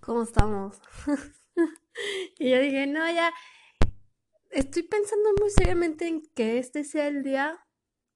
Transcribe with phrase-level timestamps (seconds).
[0.00, 0.80] ¿cómo estamos?
[2.38, 3.32] y yo dije, no, ya,
[4.50, 7.58] estoy pensando muy seriamente en que este sea el día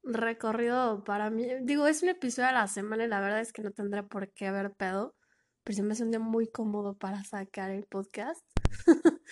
[0.03, 1.47] recorrido para mí.
[1.63, 4.33] Digo, es un episodio a la semana y la verdad es que no tendré por
[4.33, 5.15] qué haber pedo,
[5.63, 8.45] pero se me hace un día muy cómodo para sacar el podcast.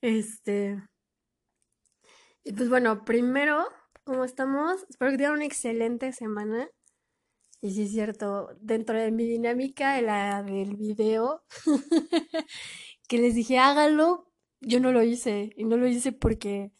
[0.00, 0.82] este.
[2.44, 3.66] Y pues bueno, primero,
[4.04, 4.86] ¿cómo estamos?
[4.88, 6.68] Espero que tengan una excelente semana.
[7.62, 11.44] Y sí es cierto, dentro de mi dinámica de la del video,
[13.08, 14.30] que les dije hágalo,
[14.60, 15.52] yo no lo hice.
[15.56, 16.72] Y no lo hice porque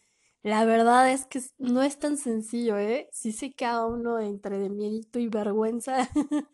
[0.43, 3.09] la verdad es que no es tan sencillo, ¿eh?
[3.11, 6.09] Sí se queda uno entre de miedito y vergüenza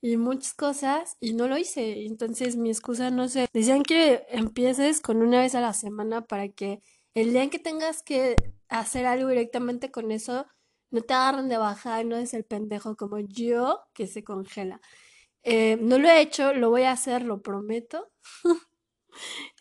[0.00, 2.04] y muchas cosas y no lo hice.
[2.06, 3.46] Entonces mi excusa no sé.
[3.52, 6.82] Decían que empieces con una vez a la semana para que
[7.14, 8.36] el día en que tengas que
[8.68, 10.46] hacer algo directamente con eso,
[10.90, 14.80] no te agarren de baja y no es el pendejo como yo que se congela.
[15.42, 18.10] Eh, no lo he hecho, lo voy a hacer, lo prometo.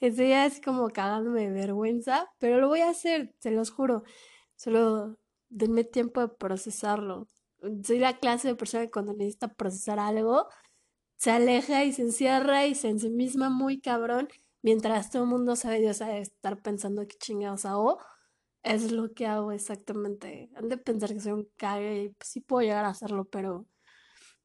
[0.02, 4.04] Estoy así como cagándome de vergüenza, pero lo voy a hacer, se los juro.
[4.56, 5.18] Solo
[5.50, 7.28] denme tiempo de procesarlo.
[7.84, 10.48] Soy la clase de persona que cuando necesita procesar algo,
[11.18, 14.28] se aleja y se encierra y se misma muy cabrón,
[14.62, 18.00] mientras todo el mundo sabe, Dios sabe estar pensando que chingados hago.
[18.68, 20.50] Es lo que hago exactamente.
[20.56, 23.66] Han de pensar que soy un cague y pues, sí puedo llegar a hacerlo, pero,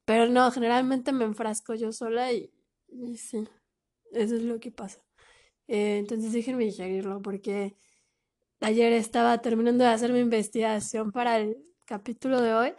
[0.04, 2.52] pero no, generalmente me enfrasco yo sola y,
[3.16, 3.48] sí.
[4.12, 5.00] Eso es lo que pasa.
[5.66, 7.76] Eh, entonces déjenme digerirlo porque
[8.60, 12.74] ayer estaba terminando de hacer mi investigación para el capítulo de hoy.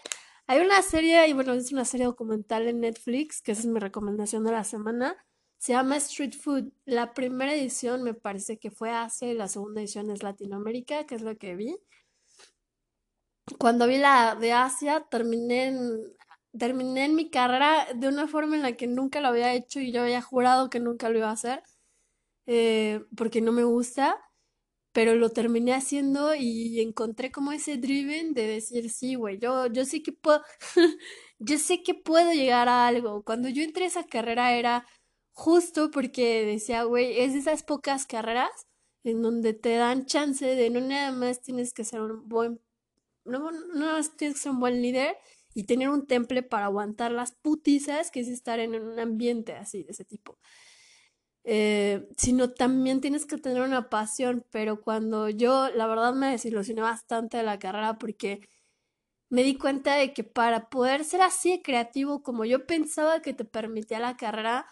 [0.47, 3.80] Hay una serie, y bueno, es una serie documental en Netflix, que esa es mi
[3.80, 5.17] recomendación de la semana.
[5.64, 6.73] Se llama Street Food.
[6.83, 11.16] La primera edición me parece que fue Asia y la segunda edición es Latinoamérica, que
[11.16, 11.78] es lo que vi.
[13.59, 16.02] Cuando vi la de Asia, terminé en
[16.59, 19.94] terminé en mi carrera de una forma en la que nunca lo había hecho y
[19.94, 21.64] yo había jurado que nunca lo iba a hacer
[22.45, 24.19] eh, porque no me gusta,
[24.91, 29.85] pero lo terminé haciendo y encontré como ese driven de decir, sí, güey, yo, yo
[29.85, 30.41] sé que puedo,
[31.40, 33.23] yo sé que puedo llegar a algo.
[33.23, 34.85] Cuando yo entré a esa carrera era
[35.33, 38.49] justo porque decía, güey, es de esas pocas carreras
[39.03, 42.61] en donde te dan chance de no nada más tienes que ser un buen,
[43.25, 45.17] no, no más tienes que ser un buen líder,
[45.53, 49.83] y tener un temple para aguantar las putizas que es estar en un ambiente así,
[49.83, 50.38] de ese tipo.
[51.45, 56.81] Eh, sino también tienes que tener una pasión, pero cuando yo la verdad me desilusioné
[56.81, 58.47] bastante de la carrera porque
[59.29, 63.45] me di cuenta de que para poder ser así creativo como yo pensaba que te
[63.45, 64.66] permitía la carrera,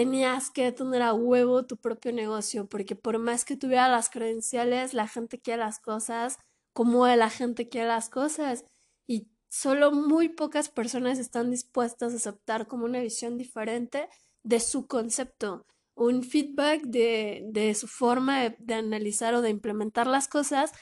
[0.00, 4.94] tenías que tener a huevo tu propio negocio, porque por más que tuviera las credenciales,
[4.94, 6.38] la gente quiere las cosas
[6.72, 8.64] como la gente quiere las cosas.
[9.06, 14.08] Y solo muy pocas personas están dispuestas a aceptar como una visión diferente
[14.42, 20.28] de su concepto, un feedback de, de su forma de, analizar o de implementar las
[20.28, 20.72] cosas,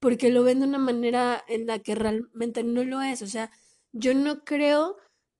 [0.00, 3.22] porque lo ven de una manera en la que realmente no lo es.
[3.22, 3.50] O sea,
[3.92, 4.98] yo no creo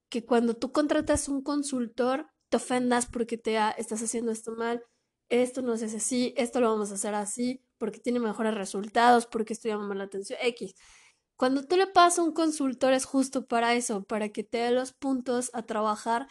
[0.09, 4.85] que cuando tú contratas un consultor te ofendas porque te estás haciendo esto mal,
[5.31, 9.27] esto no se hace así, esto lo vamos a hacer así, porque tiene mejores resultados,
[9.27, 10.75] porque esto llama la atención, X.
[11.37, 14.73] Cuando tú le pasas a un consultor es justo para eso, para que te dé
[14.73, 16.27] los puntos a trabajar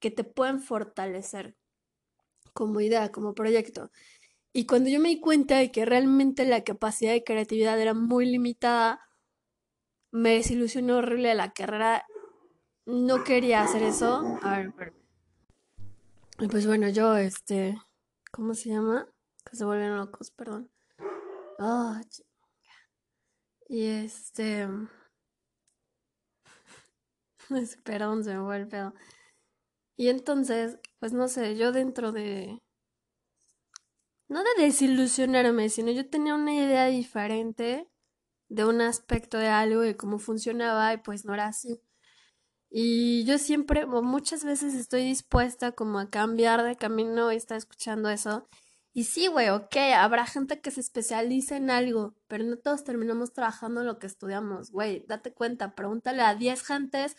[0.00, 1.54] que te pueden fortalecer
[2.52, 3.92] como idea, como proyecto.
[4.52, 8.26] Y cuando yo me di cuenta de que realmente la capacidad de creatividad era muy
[8.26, 9.00] limitada,
[10.10, 12.04] me desilusionó horrible la carrera.
[12.84, 14.38] No quería hacer eso.
[14.42, 14.92] A ver,
[16.42, 17.78] Y pues bueno, yo, este,
[18.32, 19.06] ¿cómo se llama?
[19.48, 20.72] Que se vuelven locos, perdón.
[21.60, 22.00] Ah,
[23.68, 24.66] y este.
[27.84, 28.92] Perdón, se me fue el pedo.
[29.96, 32.58] Y entonces, pues no sé, yo dentro de.
[34.26, 37.88] No de desilusionarme, sino yo tenía una idea diferente
[38.48, 41.80] de un aspecto de algo, de cómo funcionaba, y pues no era así.
[42.74, 48.08] Y yo siempre, muchas veces estoy dispuesta como a cambiar de camino y estar escuchando
[48.08, 48.48] eso.
[48.94, 53.34] Y sí, güey, ok, habrá gente que se especializa en algo, pero no todos terminamos
[53.34, 57.16] trabajando lo que estudiamos, güey, date cuenta, pregúntale a 10 gentes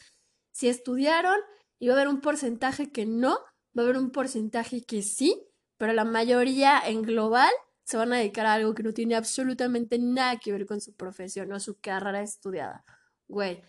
[0.51, 1.38] si estudiaron
[1.79, 3.38] y va a haber un porcentaje que no,
[3.77, 5.39] va a haber un porcentaje que sí,
[5.77, 7.51] pero la mayoría en global
[7.83, 10.95] se van a dedicar a algo que no tiene absolutamente nada que ver con su
[10.95, 12.83] profesión o su carrera estudiada,
[13.27, 13.61] güey.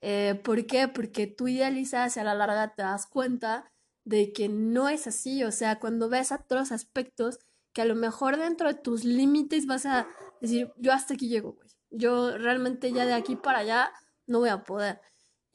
[0.00, 0.88] Eh, ¿Por qué?
[0.88, 3.70] Porque tú idealizas y a la larga te das cuenta
[4.04, 7.38] de que no es así, o sea, cuando ves otros aspectos
[7.72, 10.08] que a lo mejor dentro de tus límites vas a
[10.40, 11.68] decir, yo hasta aquí llego, güey.
[11.90, 13.92] Yo realmente ya de aquí para allá
[14.26, 15.00] no voy a poder.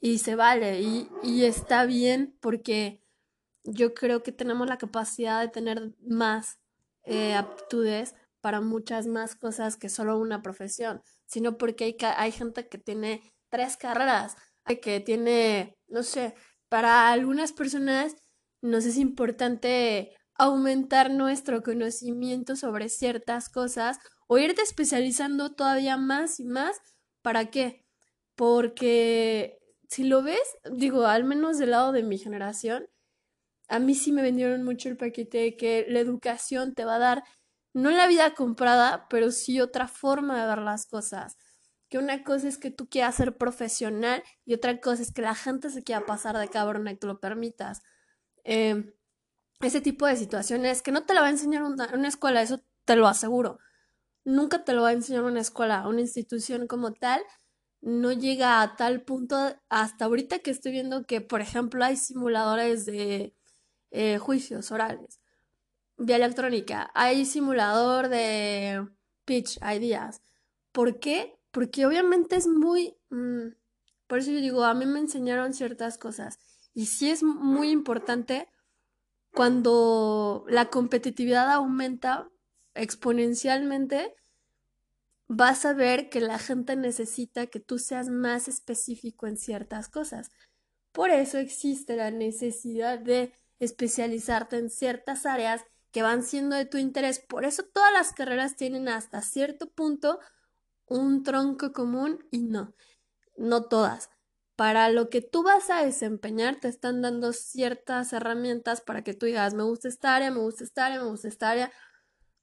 [0.00, 3.02] Y se vale, y, y está bien porque
[3.64, 6.58] yo creo que tenemos la capacidad de tener más
[7.04, 12.68] eh, aptitudes para muchas más cosas que solo una profesión, sino porque hay, hay gente
[12.68, 14.36] que tiene tres carreras,
[14.82, 16.34] que tiene, no sé,
[16.68, 18.16] para algunas personas
[18.62, 26.44] nos es importante aumentar nuestro conocimiento sobre ciertas cosas o irte especializando todavía más y
[26.44, 26.76] más.
[27.22, 27.84] ¿Para qué?
[28.34, 29.58] Porque
[29.88, 30.40] si lo ves,
[30.72, 32.88] digo, al menos del lado de mi generación,
[33.68, 37.00] a mí sí me vendieron mucho el paquete de que la educación te va a
[37.00, 37.24] dar,
[37.74, 41.36] no la vida comprada, pero sí otra forma de ver las cosas.
[41.88, 45.34] Que una cosa es que tú quieras ser profesional y otra cosa es que la
[45.34, 47.82] gente se quiera pasar de cabrón y tú lo permitas.
[48.44, 48.96] Eh,
[49.60, 52.96] ese tipo de situaciones que no te lo va a enseñar una, escuela, eso te
[52.96, 53.58] lo aseguro.
[54.24, 57.22] Nunca te lo va a enseñar una escuela, una institución como tal.
[57.80, 59.36] No llega a tal punto
[59.68, 63.34] hasta ahorita que estoy viendo que, por ejemplo, hay simuladores de
[63.90, 65.20] eh, juicios orales,
[65.96, 68.86] vía electrónica, hay simulador de
[69.24, 70.22] pitch ideas.
[70.72, 71.35] ¿Por qué?
[71.56, 72.98] Porque obviamente es muy...
[73.08, 73.54] Mm,
[74.06, 76.38] por eso yo digo, a mí me enseñaron ciertas cosas.
[76.74, 78.46] Y sí es muy importante
[79.32, 82.28] cuando la competitividad aumenta
[82.74, 84.14] exponencialmente,
[85.28, 90.30] vas a ver que la gente necesita que tú seas más específico en ciertas cosas.
[90.92, 96.76] Por eso existe la necesidad de especializarte en ciertas áreas que van siendo de tu
[96.76, 97.18] interés.
[97.18, 100.18] Por eso todas las carreras tienen hasta cierto punto
[100.86, 102.74] un tronco común y no,
[103.36, 104.10] no todas
[104.56, 109.26] para lo que tú vas a desempeñar, te están dando ciertas herramientas para que tú
[109.26, 111.72] digas, me gusta esta área, me gusta esta área, me gusta esta área,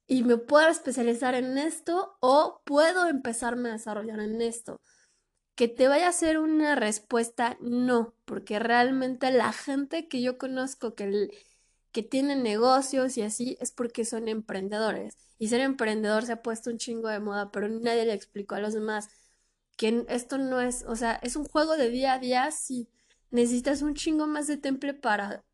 [0.06, 4.80] y me puedo especializar en esto o puedo empezarme a desarrollar en esto.
[5.56, 10.94] Que te vaya a ser una respuesta, no, porque realmente la gente que yo conozco
[10.94, 11.28] que,
[11.94, 15.16] que tiene negocios y así es porque son emprendedores.
[15.38, 18.60] Y ser emprendedor se ha puesto un chingo de moda, pero nadie le explicó a
[18.60, 19.08] los demás
[19.76, 22.88] que esto no es, o sea, es un juego de día a día, si
[23.30, 25.44] necesitas un chingo más de temple para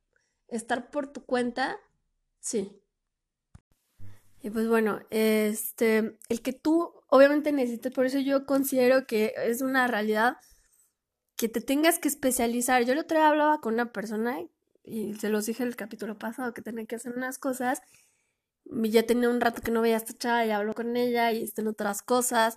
[0.49, 1.79] estar por tu cuenta,
[2.41, 2.81] sí.
[4.43, 9.61] Y pues bueno, este, el que tú obviamente necesitas, por eso yo considero que es
[9.61, 10.39] una realidad
[11.37, 12.85] que te tengas que especializar.
[12.85, 14.41] Yo el otro día hablaba con una persona
[14.83, 17.83] y se los dije el capítulo pasado que tenía que hacer unas cosas.
[18.65, 21.33] Y ya tenía un rato que no veía a esta chava y hablo con ella
[21.33, 22.57] y estén otras cosas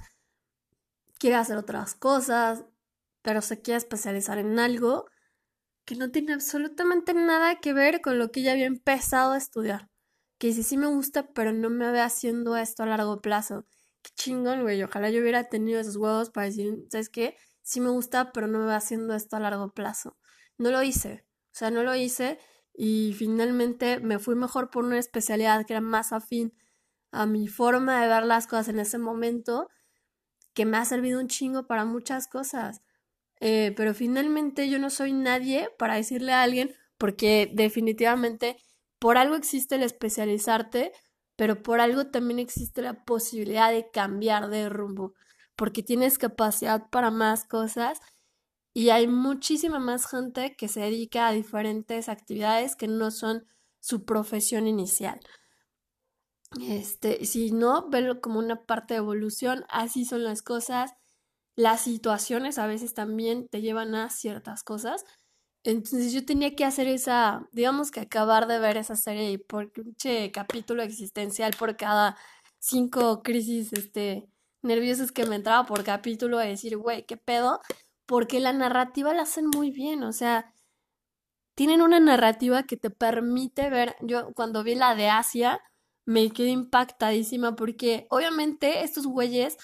[1.24, 2.66] quiere hacer otras cosas,
[3.22, 5.06] pero se quiere especializar en algo
[5.86, 9.90] que no tiene absolutamente nada que ver con lo que ella había empezado a estudiar.
[10.38, 13.66] Que dice, sí me gusta, pero no me ve haciendo esto a largo plazo.
[14.02, 14.84] Qué chingón, güey.
[14.84, 17.38] Ojalá yo hubiera tenido esos huevos para decir, ¿sabes qué?
[17.62, 20.18] Sí me gusta, pero no me ve haciendo esto a largo plazo.
[20.58, 21.25] No lo hice.
[21.53, 22.39] O sea, no lo hice
[22.73, 26.53] y finalmente me fui mejor por una especialidad que era más afín
[27.11, 29.69] a mi forma de ver las cosas en ese momento
[30.55, 32.81] que me ha servido un chingo para muchas cosas.
[33.39, 38.57] Eh, pero finalmente yo no soy nadie para decirle a alguien, porque definitivamente
[38.97, 40.91] por algo existe el especializarte,
[41.35, 45.13] pero por algo también existe la posibilidad de cambiar de rumbo,
[45.55, 48.00] porque tienes capacidad para más cosas
[48.74, 53.46] y hay muchísima más gente que se dedica a diferentes actividades que no son
[53.80, 55.20] su profesión inicial.
[56.62, 60.94] Este, si no, verlo como una parte de evolución, así son las cosas.
[61.56, 65.06] Las situaciones a veces también te llevan a ciertas cosas.
[65.63, 69.72] Entonces yo tenía que hacer esa, digamos que acabar de ver esa serie y por
[70.34, 72.18] capítulo existencial por cada
[72.60, 74.27] cinco crisis este,
[74.62, 77.62] nerviosas que me entraba por capítulo a decir, güey, ¿qué pedo?
[78.05, 80.53] Porque la narrativa la hacen muy bien, o sea,
[81.55, 85.62] tienen una narrativa que te permite ver, yo cuando vi la de Asia,
[86.05, 89.57] me quedé impactadísima porque obviamente estos güeyes,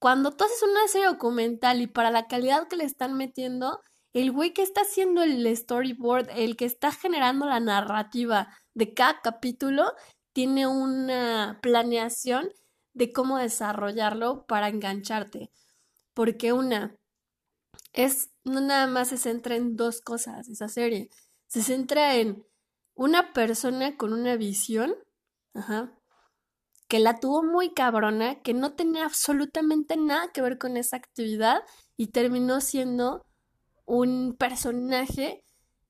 [0.00, 3.80] cuando tú haces una serie documental y para la calidad que le están metiendo,
[4.12, 9.20] el güey que está haciendo el storyboard, el que está generando la narrativa de cada
[9.20, 9.92] capítulo,
[10.32, 12.50] tiene una planeación
[12.94, 15.50] de cómo desarrollarlo para engancharte.
[16.14, 16.96] Porque una,
[17.96, 21.10] es, no nada más se centra en dos cosas esa serie,
[21.48, 22.46] se centra en
[22.94, 24.94] una persona con una visión
[25.56, 25.90] Ajá.
[26.88, 31.62] Que la tuvo muy cabrona, que no tenía absolutamente nada que ver con esa actividad
[31.96, 33.26] y terminó siendo
[33.86, 35.44] un personaje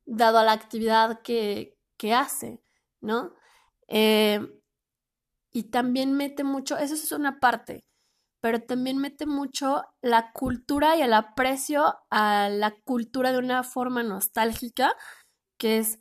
[0.07, 2.63] dado a la actividad que, que hace,
[3.01, 3.35] ¿no?
[3.89, 4.41] Eh,
[5.53, 7.85] y también mete mucho, eso es una parte,
[8.47, 14.05] pero también mete mucho la cultura y el aprecio a la cultura de una forma
[14.05, 14.95] nostálgica,
[15.59, 15.99] que es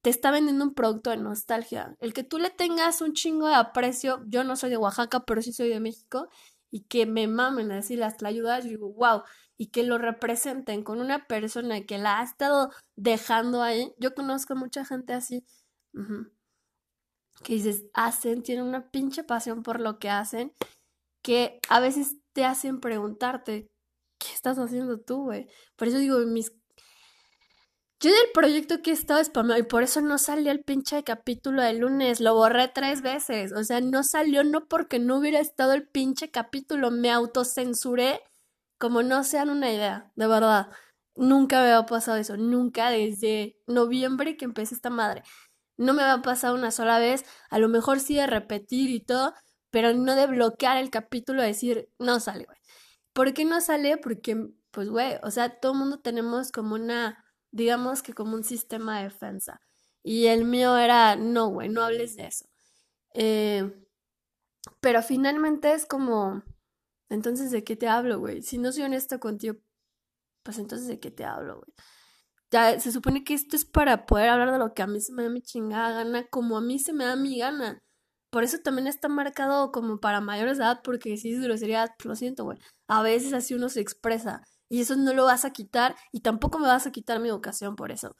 [0.00, 1.96] te está vendiendo un producto de nostalgia.
[2.00, 5.42] El que tú le tengas un chingo de aprecio, yo no soy de Oaxaca, pero
[5.42, 6.28] sí soy de México,
[6.70, 9.22] y que me mamen así las ayudas, yo digo, wow,
[9.58, 13.92] y que lo representen con una persona que la ha estado dejando ahí.
[13.98, 15.44] Yo conozco mucha gente así,
[17.42, 20.54] que dices, hacen, tienen una pinche pasión por lo que hacen,
[21.24, 23.70] que a veces te hacen preguntarte,
[24.18, 25.48] ¿qué estás haciendo tú, güey?
[25.74, 26.52] Por eso digo, mis...
[27.98, 31.62] Yo del proyecto que he estado spameado y por eso no salió el pinche capítulo
[31.62, 35.72] de lunes, lo borré tres veces, o sea, no salió no porque no hubiera estado
[35.72, 38.20] el pinche capítulo, me autocensuré
[38.78, 40.68] como no sean una idea, de verdad.
[41.16, 45.22] Nunca me había pasado eso, nunca desde noviembre que empecé esta madre.
[45.78, 49.32] No me había pasado una sola vez, a lo mejor sí de repetir y todo,
[49.74, 52.58] pero no de bloquear el capítulo decir, no sale, güey.
[53.12, 53.96] ¿Por qué no sale?
[53.96, 54.36] Porque,
[54.70, 58.98] pues, güey, o sea, todo el mundo tenemos como una, digamos que como un sistema
[58.98, 59.60] de defensa.
[60.04, 62.46] Y el mío era, no, güey, no hables de eso.
[63.14, 63.68] Eh,
[64.80, 66.44] pero finalmente es como,
[67.08, 68.42] entonces, ¿de qué te hablo, güey?
[68.42, 69.56] Si no soy honesta contigo,
[70.44, 71.74] pues entonces, ¿de qué te hablo, güey?
[72.52, 75.12] Ya se supone que esto es para poder hablar de lo que a mí se
[75.12, 77.83] me da mi chingada gana, como a mí se me da mi gana.
[78.34, 82.16] Por eso también está marcado como para mayores de edad, porque si es grosería, lo
[82.16, 82.58] siento, güey.
[82.88, 84.42] A veces así uno se expresa.
[84.68, 87.76] Y eso no lo vas a quitar, y tampoco me vas a quitar mi educación
[87.76, 88.16] por eso.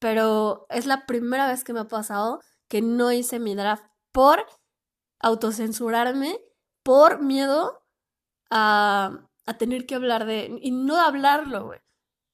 [0.00, 4.44] Pero es la primera vez que me ha pasado que no hice mi draft por
[5.20, 6.36] autocensurarme,
[6.82, 7.80] por miedo
[8.50, 11.80] a, a tener que hablar de, y no hablarlo, güey,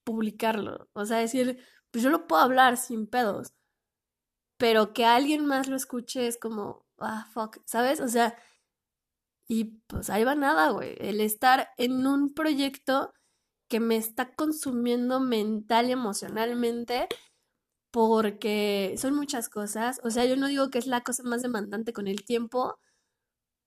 [0.04, 0.88] publicarlo.
[0.94, 3.52] O sea, decir, pues yo lo puedo hablar sin pedos,
[4.56, 8.00] pero que alguien más lo escuche es como, ah, fuck, ¿sabes?
[8.00, 8.36] O sea,
[9.48, 10.96] y pues ahí va nada, güey.
[11.00, 13.12] El estar en un proyecto
[13.68, 17.08] que me está consumiendo mental y emocionalmente
[17.90, 20.00] porque son muchas cosas.
[20.04, 22.78] O sea, yo no digo que es la cosa más demandante con el tiempo,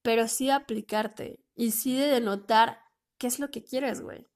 [0.04, 2.80] pero sí aplicarte y sí de denotar
[3.18, 4.28] qué es lo que quieres, güey.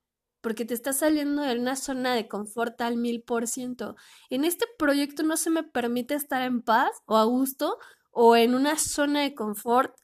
[0.41, 3.95] Porque te estás saliendo de una zona de confort al mil por ciento.
[4.29, 7.77] En este proyecto no se me permite estar en paz o a gusto
[8.19, 9.95] o en una zona de confort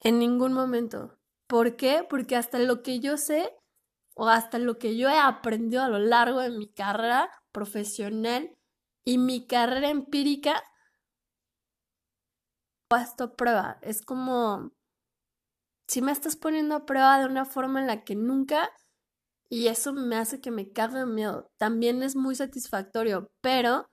[0.00, 1.16] en ningún momento.
[1.46, 2.04] ¿Por qué?
[2.10, 3.54] Porque hasta lo que yo sé
[4.16, 8.50] o hasta lo que yo he aprendido a lo largo de mi carrera profesional
[9.04, 10.60] y mi carrera empírica,
[12.88, 13.78] puesto a prueba.
[13.82, 14.72] Es como
[15.86, 18.70] si me estás poniendo a prueba de una forma en la que nunca,
[19.48, 21.48] y eso me hace que me cague miedo.
[21.58, 23.88] También es muy satisfactorio, pero,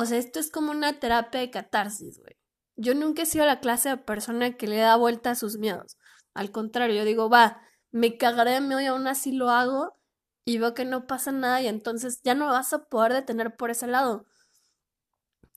[0.00, 2.36] o sea, esto es como una terapia de catarsis, güey.
[2.76, 5.98] Yo nunca he sido la clase de persona que le da vuelta a sus miedos.
[6.34, 9.98] Al contrario, yo digo, va, me cagaré de miedo y aún así lo hago
[10.44, 13.72] y veo que no pasa nada y entonces ya no vas a poder detener por
[13.72, 14.24] ese lado.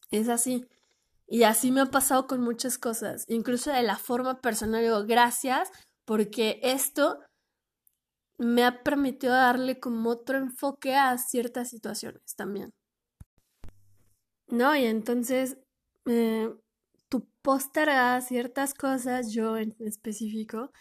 [0.10, 0.68] Es así.
[1.28, 4.82] Y así me ha pasado con muchas cosas, incluso de la forma personal.
[4.82, 5.70] Digo, gracias,
[6.04, 7.20] porque esto
[8.40, 12.74] me ha permitido darle como otro enfoque a ciertas situaciones también.
[14.52, 15.58] No, y entonces
[16.06, 16.54] eh,
[17.08, 20.72] tú postergas ciertas cosas, yo en específico,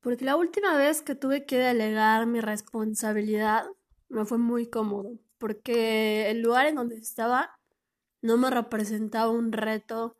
[0.00, 3.64] porque la última vez que tuve que delegar mi responsabilidad
[4.08, 7.58] me fue muy cómodo, porque el lugar en donde estaba
[8.20, 10.16] no me representaba un reto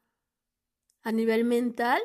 [1.03, 2.01] a nivel mental,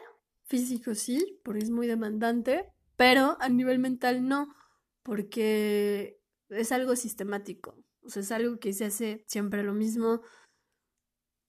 [0.45, 2.65] físico sí, porque es muy demandante,
[2.97, 4.55] pero a nivel mental no,
[5.03, 6.19] porque
[6.49, 7.77] es algo sistemático,
[8.17, 10.21] es algo que se hace siempre lo mismo.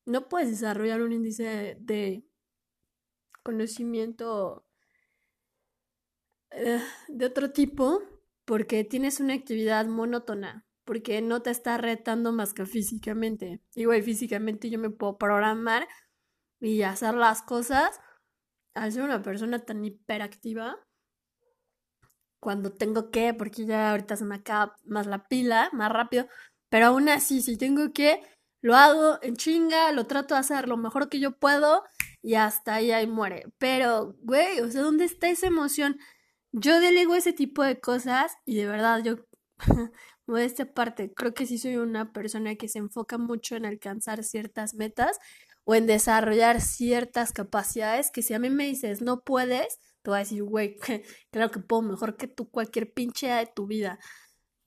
[0.07, 2.25] No puedes desarrollar un índice de,
[3.43, 4.67] conocimiento
[6.51, 8.03] eh, de otro tipo
[8.45, 13.63] porque tienes una actividad monótona porque no te está retando más que físicamente.
[13.77, 15.87] Igual físicamente yo me puedo programar
[16.59, 18.01] y hacer las cosas.
[18.75, 20.77] Al ser una persona tan hiperactiva,
[22.41, 26.27] cuando tengo que, porque ya ahorita se me acaba más la pila, más rápido,
[26.71, 28.23] pero aún así, si tengo que,
[28.63, 31.85] lo hago en chinga, lo trato de hacer lo mejor que yo puedo
[32.23, 33.45] y hasta ahí, ahí muere.
[33.59, 35.99] Pero, güey, o sea, ¿dónde está esa emoción?
[36.53, 39.17] Yo delego ese tipo de cosas y de verdad yo
[40.39, 44.75] esta parte, creo que sí soy una persona que se enfoca mucho en alcanzar ciertas
[44.75, 45.19] metas
[45.65, 50.17] o en desarrollar ciertas capacidades que si a mí me dices no puedes, te voy
[50.17, 50.77] a decir, güey,
[51.31, 53.99] claro que puedo mejor que tú cualquier pinche de tu vida.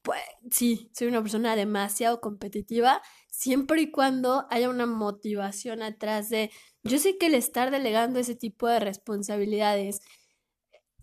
[0.03, 6.51] Pues sí, soy una persona demasiado competitiva, siempre y cuando haya una motivación atrás de,
[6.83, 10.01] yo sé que el estar delegando ese tipo de responsabilidades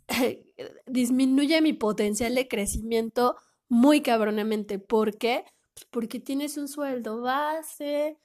[0.87, 3.37] disminuye mi potencial de crecimiento
[3.69, 4.79] muy cabronamente.
[4.79, 5.45] ¿Por qué?
[5.91, 8.19] porque tienes un sueldo base,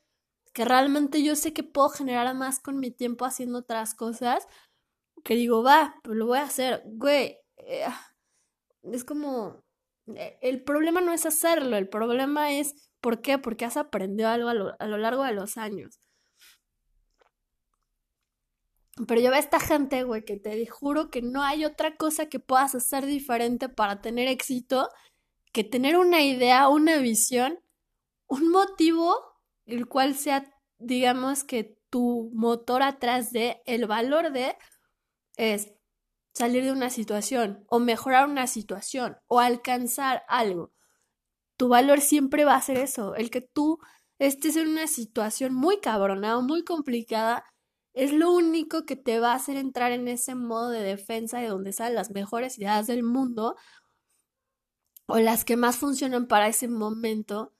[0.53, 4.47] que realmente yo sé que puedo generar más con mi tiempo haciendo otras cosas,
[5.23, 7.37] que digo, va, pues lo voy a hacer, güey.
[7.57, 7.85] Eh,
[8.83, 9.63] es como,
[10.41, 13.37] el problema no es hacerlo, el problema es, ¿por qué?
[13.37, 15.99] Porque has aprendido algo a lo, a lo largo de los años.
[19.07, 22.27] Pero yo veo a esta gente, güey, que te juro que no hay otra cosa
[22.27, 24.89] que puedas hacer diferente para tener éxito
[25.55, 27.61] que tener una idea, una visión,
[28.27, 29.15] un motivo,
[29.65, 34.57] el cual sea, digamos, que tu motor atrás de, el valor de,
[35.37, 35.71] es
[36.35, 40.73] salir de una situación o mejorar una situación o alcanzar algo.
[41.57, 43.79] Tu valor siempre va a ser eso, el que tú
[44.19, 47.45] estés en una situación muy cabrona o muy complicada
[47.93, 51.47] es lo único que te va a hacer entrar en ese modo de defensa de
[51.47, 53.55] donde salen las mejores ideas del mundo
[55.07, 57.53] o las que más funcionan para ese momento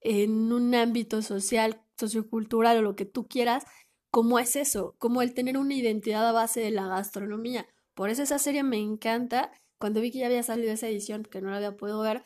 [0.00, 3.64] en un ámbito social, sociocultural o lo que tú quieras,
[4.10, 7.66] como es eso, como el tener una identidad a base de la gastronomía.
[7.94, 9.50] Por eso esa serie me encanta.
[9.78, 12.24] Cuando vi que ya había salido esa edición, que no la había podido ver,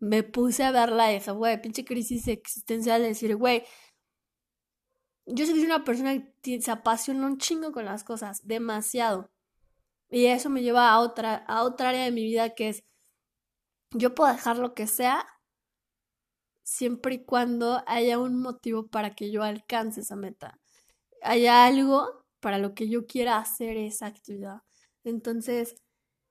[0.00, 3.64] me puse a verla y dije, güey, pinche crisis existencial de decir, güey,
[5.26, 9.30] yo soy una persona que se apasiona un chingo con las cosas, demasiado.
[10.10, 12.84] Y eso me lleva a otra, a otra área de mi vida que es,
[13.92, 15.26] yo puedo dejar lo que sea
[16.64, 20.58] siempre y cuando haya un motivo para que yo alcance esa meta.
[21.22, 24.62] Haya algo para lo que yo quiera hacer esa actividad.
[25.04, 25.76] Entonces,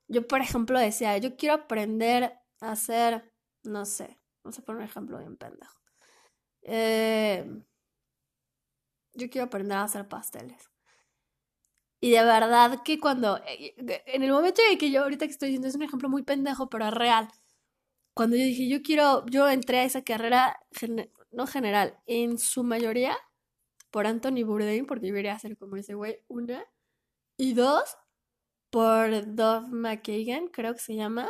[0.08, 3.32] yo por ejemplo decía, yo quiero aprender a hacer,
[3.64, 5.80] no sé, vamos a poner un ejemplo bien pendejo.
[6.64, 7.46] Eh,
[9.14, 10.70] yo quiero aprender a hacer pasteles.
[12.02, 13.74] Y de verdad que cuando, eh,
[14.08, 16.70] en el momento en que yo ahorita que estoy diciendo es un ejemplo muy pendejo,
[16.70, 17.30] pero real.
[18.16, 20.60] Cuando yo dije, yo quiero, yo entré a esa carrera,
[21.32, 23.18] no general, en su mayoría
[23.92, 26.66] por Anthony Bourdain, porque yo quería hacer como ese güey, una.
[27.38, 27.98] Y dos,
[28.74, 31.30] por Dove McKagan, creo que se llama,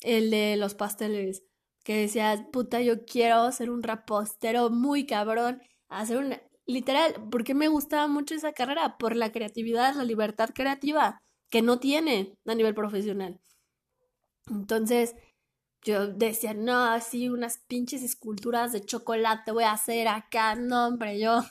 [0.00, 1.44] el de los pasteles,
[1.84, 7.68] que decía, puta, yo quiero ser un repostero muy cabrón, hacer una, literal, porque me
[7.68, 8.96] gustaba mucho esa carrera?
[8.96, 13.38] Por la creatividad, la libertad creativa que no tiene a nivel profesional.
[14.48, 15.14] Entonces,
[15.82, 21.20] yo decía, no, sí, unas pinches esculturas de chocolate voy a hacer acá, no, hombre,
[21.20, 21.42] yo.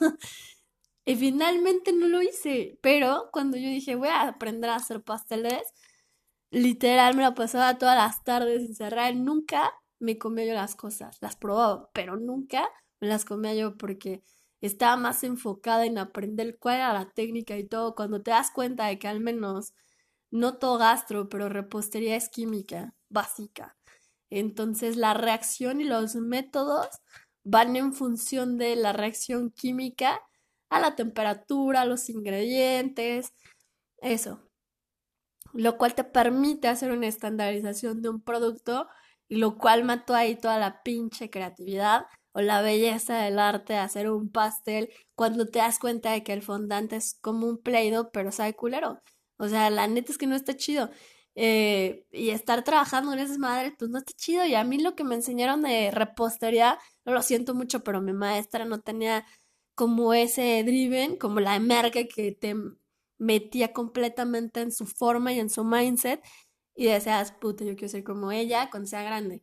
[1.06, 5.64] Y finalmente no lo hice, pero cuando yo dije, voy a aprender a hacer pasteles,
[6.52, 11.36] literal me la pasaba todas las tardes encerrada, nunca me comía yo las cosas, las
[11.36, 14.24] probaba, pero nunca me las comía yo porque
[14.62, 18.88] estaba más enfocada en aprender cuál era la técnica y todo, cuando te das cuenta
[18.88, 19.74] de que al menos
[20.30, 23.76] no todo gastro, pero repostería es química básica.
[24.30, 26.88] Entonces la reacción y los métodos
[27.44, 30.22] van en función de la reacción química
[30.72, 33.34] a la temperatura, a los ingredientes,
[34.02, 34.42] eso.
[35.54, 38.88] Lo cual te permite hacer una estandarización de un producto
[39.28, 43.80] y lo cual mató ahí toda la pinche creatividad o la belleza del arte de
[43.80, 48.12] hacer un pastel cuando te das cuenta de que el fondante es como un pleido,
[48.12, 49.02] pero sabe culero.
[49.38, 50.90] O sea, la neta es que no está chido.
[51.36, 54.46] Eh, y estar trabajando en esas madres, pues no está chido.
[54.46, 58.14] Y a mí lo que me enseñaron de repostería, no lo siento mucho, pero mi
[58.14, 59.26] maestra no tenía
[59.82, 62.56] como ese driven, como la emerge que te
[63.18, 66.22] metía completamente en su forma y en su mindset.
[66.76, 69.42] Y decías, puta, yo quiero ser como ella cuando sea grande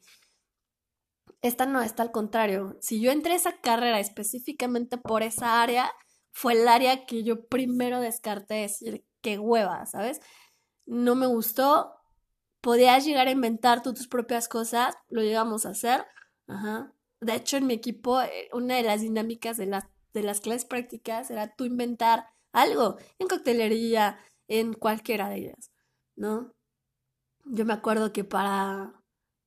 [1.43, 2.77] esta no, está al contrario.
[2.81, 5.91] Si yo entré a esa carrera específicamente por esa área,
[6.33, 10.21] fue el área que yo primero descarté, decir, qué hueva, ¿sabes?
[10.87, 11.95] No me gustó.
[12.61, 16.07] Podías llegar a inventar tú tus propias cosas, lo llegamos a hacer.
[16.49, 16.93] Ajá.
[17.21, 19.85] De hecho, en mi equipo, eh, una de las dinámicas de las,
[20.19, 25.71] de las clases prácticas era tú inventar algo en coctelería, en cualquiera de ellas,
[26.17, 26.55] ¿no?
[27.45, 28.93] Yo me acuerdo que para,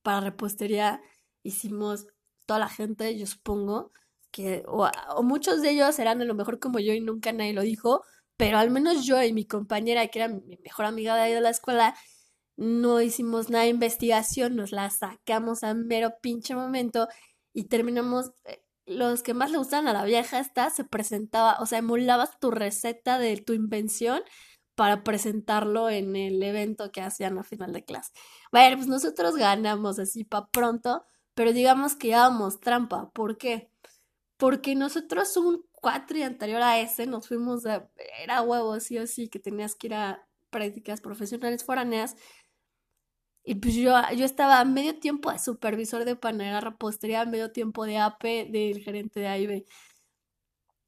[0.02, 1.00] para repostería
[1.42, 2.06] hicimos
[2.46, 3.92] toda la gente, yo supongo,
[4.30, 4.90] que, o,
[5.22, 8.02] muchos de ellos eran de lo mejor como yo y nunca nadie lo dijo,
[8.36, 11.40] pero al menos yo y mi compañera, que era mi mejor amiga de ahí de
[11.40, 11.94] la escuela,
[12.56, 17.08] no hicimos nada de investigación, nos la sacamos a mero pinche momento
[17.52, 21.66] y terminamos, eh, los que más le gustaban a la vieja esta, se presentaba, o
[21.66, 24.22] sea, emulabas tu receta de tu invención
[24.74, 28.12] para presentarlo en el evento que hacían a final de clase.
[28.50, 33.10] Bueno, pues nosotros ganamos así para pronto, pero digamos que dábamos trampa.
[33.10, 33.70] ¿Por qué?
[34.36, 37.82] Porque nosotros un cuatri anterior a ese nos fuimos de,
[38.22, 42.16] era huevo sí o sí, que tenías que ir a prácticas profesionales foráneas.
[43.44, 47.98] Y pues yo, yo estaba medio tiempo de supervisor de panera repostería, medio tiempo de
[47.98, 49.64] AP del gerente de AIB.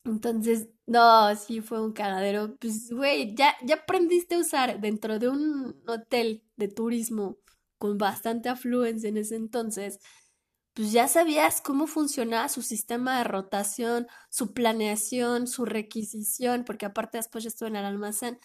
[0.05, 2.57] Entonces, no, sí fue un cagadero.
[2.61, 7.39] Pues, güey, ya, ya aprendiste a usar dentro de un hotel de turismo
[7.79, 9.99] con bastante afluencia en ese entonces,
[10.75, 17.19] pues ya sabías cómo funcionaba su sistema de rotación, su planeación, su requisición, porque aparte
[17.19, 18.39] después yo estuve en el almacén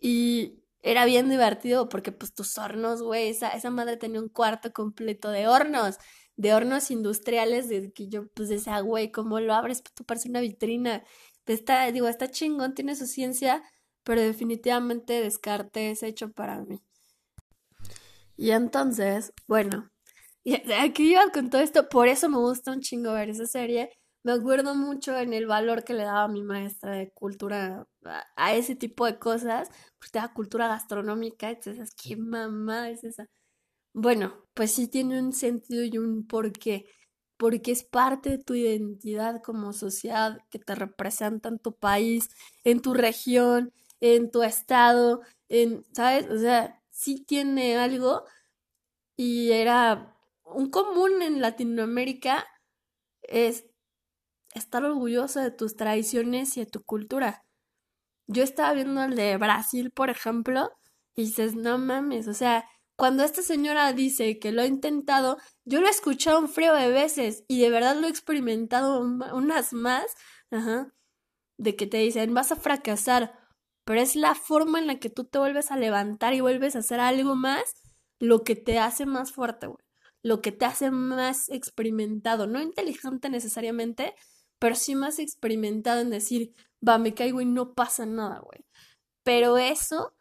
[0.00, 4.70] y era bien divertido porque pues tus hornos, güey, esa, esa madre tenía un cuarto
[4.72, 5.98] completo de hornos,
[6.36, 9.80] de hornos industriales, de que yo pues decía, güey, ¿cómo lo abres?
[9.80, 11.02] Pues tú pareces una vitrina.
[11.46, 13.62] Está, digo, está chingón, tiene su ciencia,
[14.02, 16.82] pero definitivamente descarte es hecho para mí.
[18.36, 19.90] Y entonces, bueno,
[20.80, 23.90] aquí iba con todo esto, por eso me gusta un chingo ver esa serie.
[24.22, 28.76] Me acuerdo mucho en el valor que le daba mi maestra de cultura a, ese
[28.76, 33.26] tipo de cosas, pues te da cultura gastronómica, entonces, ¿qué mamá es esa?
[33.94, 36.86] Bueno, pues sí tiene un sentido y un porqué,
[37.36, 42.30] porque es parte de tu identidad como sociedad que te representa en tu país,
[42.64, 46.28] en tu región, en tu estado, en, ¿sabes?
[46.30, 48.24] O sea, sí tiene algo
[49.16, 52.46] y era un común en Latinoamérica
[53.22, 53.66] es
[54.54, 57.43] estar orgulloso de tus tradiciones y de tu cultura.
[58.26, 60.70] Yo estaba viendo el de Brasil, por ejemplo,
[61.14, 65.80] y dices, no mames, o sea, cuando esta señora dice que lo ha intentado, yo
[65.80, 70.06] lo he escuchado un frío de veces y de verdad lo he experimentado unas más,
[70.50, 70.92] ajá,
[71.58, 73.32] de que te dicen, vas a fracasar,
[73.84, 76.80] pero es la forma en la que tú te vuelves a levantar y vuelves a
[76.80, 77.62] hacer algo más
[78.20, 79.84] lo que te hace más fuerte, güey.
[80.22, 84.14] Lo que te hace más experimentado, no inteligente necesariamente,
[84.58, 86.54] pero sí más experimentado en decir,
[86.86, 88.64] va, me caigo y no pasa nada, güey.
[89.24, 90.14] Pero eso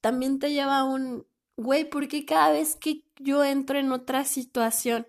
[0.00, 5.06] también te lleva a un, güey, porque cada vez que yo entro en otra situación,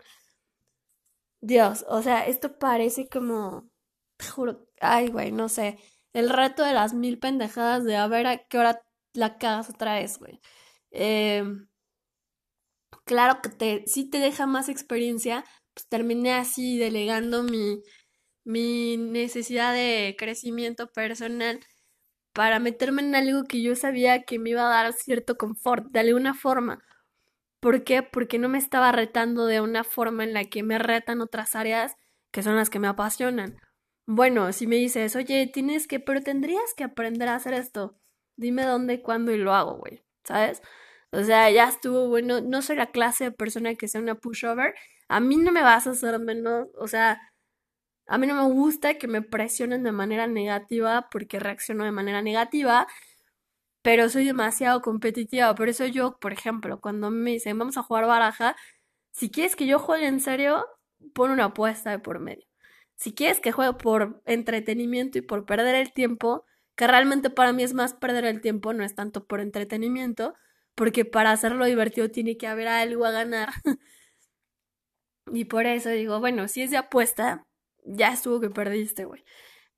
[1.42, 3.70] Dios, o sea, esto parece como,
[4.34, 5.80] juro, ay, güey, no sé,
[6.14, 8.82] el reto de las mil pendejadas de a ver a qué hora
[9.14, 10.42] la cagas otra vez, güey.
[10.92, 11.44] Eh,
[13.06, 17.82] claro que te, sí te deja más experiencia, pues terminé así delegando mi,
[18.50, 21.60] mi necesidad de crecimiento personal
[22.34, 26.00] para meterme en algo que yo sabía que me iba a dar cierto confort, de
[26.00, 26.84] alguna forma.
[27.60, 28.02] ¿Por qué?
[28.02, 31.96] Porque no me estaba retando de una forma en la que me retan otras áreas
[32.32, 33.60] que son las que me apasionan.
[34.08, 38.00] Bueno, si me dices, oye, tienes que, pero tendrías que aprender a hacer esto.
[38.36, 40.04] Dime dónde, cuándo y lo hago, güey.
[40.24, 40.64] ¿Sabes?
[41.12, 42.42] O sea, ya estuvo bueno.
[42.42, 44.74] No soy la clase de persona que sea una pushover.
[45.08, 46.68] A mí no me vas a hacer menos.
[46.76, 47.22] O sea,
[48.10, 52.24] a mí no me gusta que me presionen de manera negativa porque reacciono de manera
[52.24, 52.88] negativa,
[53.84, 55.54] pero soy demasiado competitiva.
[55.56, 58.56] Por eso yo, por ejemplo, cuando me dicen vamos a jugar baraja,
[59.12, 60.66] si quieres que yo juegue en serio,
[61.14, 62.48] pon una apuesta de por medio.
[62.96, 66.46] Si quieres que juegue por entretenimiento y por perder el tiempo,
[66.76, 70.34] que realmente para mí es más perder el tiempo, no es tanto por entretenimiento,
[70.76, 73.50] porque para hacerlo divertido tiene que haber algo a ganar.
[75.34, 77.46] y por eso digo, bueno, si es de apuesta,
[77.90, 79.24] ya estuvo que perdiste, güey.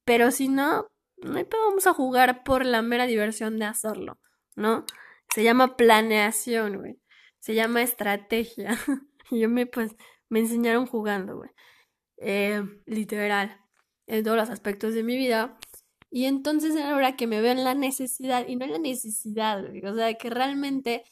[0.06, 4.20] Pero si no, no hay pedo, vamos a jugar por la mera diversión de hacerlo,
[4.56, 4.86] ¿no?
[5.34, 7.00] Se llama planeación, güey.
[7.40, 8.78] Se llama estrategia.
[9.32, 9.96] y yo me, pues,
[10.30, 11.50] me enseñaron jugando, güey.
[12.18, 13.60] Eh, literal.
[14.08, 15.58] En todos los aspectos de mi vida.
[16.10, 19.86] Y entonces ahora que me veo en la necesidad, y no en la necesidad, güey,
[19.86, 21.04] o sea, que realmente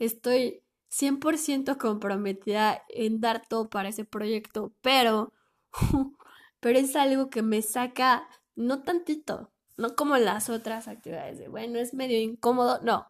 [0.00, 5.32] estoy 100% comprometida en dar todo para ese proyecto, pero
[6.60, 11.78] pero es algo que me saca, no tantito, no como las otras actividades de, bueno,
[11.78, 13.06] es medio incómodo, no,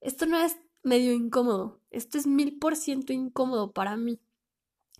[0.00, 4.20] esto no es medio incómodo, esto es mil por ciento incómodo para mí.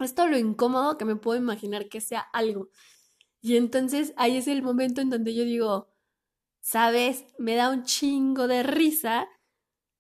[0.01, 2.69] Esto es lo incómodo que me puedo imaginar que sea algo.
[3.41, 5.89] Y entonces ahí es el momento en donde yo digo,
[6.61, 7.27] ¿sabes?
[7.39, 9.29] Me da un chingo de risa.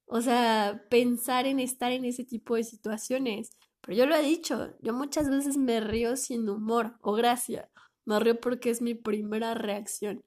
[0.07, 3.51] O sea, pensar en estar en ese tipo de situaciones.
[3.87, 7.71] Pero yo lo he dicho, yo muchas veces me río sin humor o gracia.
[8.05, 10.21] Me río porque es mi primera reacción.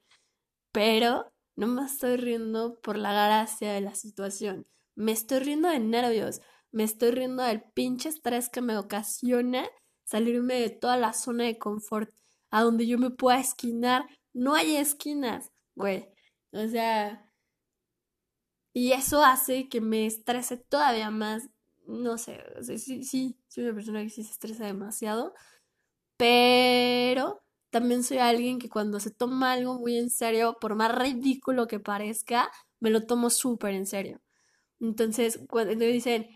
[0.72, 4.66] Pero no me estoy riendo por la gracia de la situación.
[4.96, 6.42] Me estoy riendo de nervios.
[6.72, 9.68] Me estoy riendo del pinche estrés que me ocasiona
[10.06, 12.10] salirme de toda la zona de confort
[12.52, 14.08] a donde yo me pueda esquinar.
[14.34, 16.08] No hay esquinas, güey.
[16.54, 17.30] O sea,
[18.74, 21.50] y eso hace que me estrese todavía más
[21.90, 22.44] no sé,
[22.78, 25.34] sí, sí, soy una persona que sí se estresa demasiado,
[26.18, 31.68] pero también soy alguien que cuando se toma algo muy en serio, por más ridículo
[31.68, 34.22] que parezca, me lo tomo súper en serio.
[34.80, 36.30] Entonces, cuando me dicen,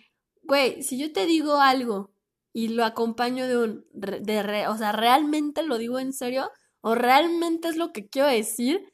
[0.44, 2.14] güey, si yo te digo algo
[2.54, 7.70] y lo acompaño de un, de o sea, realmente lo digo en serio o realmente
[7.70, 8.94] es lo que quiero decir,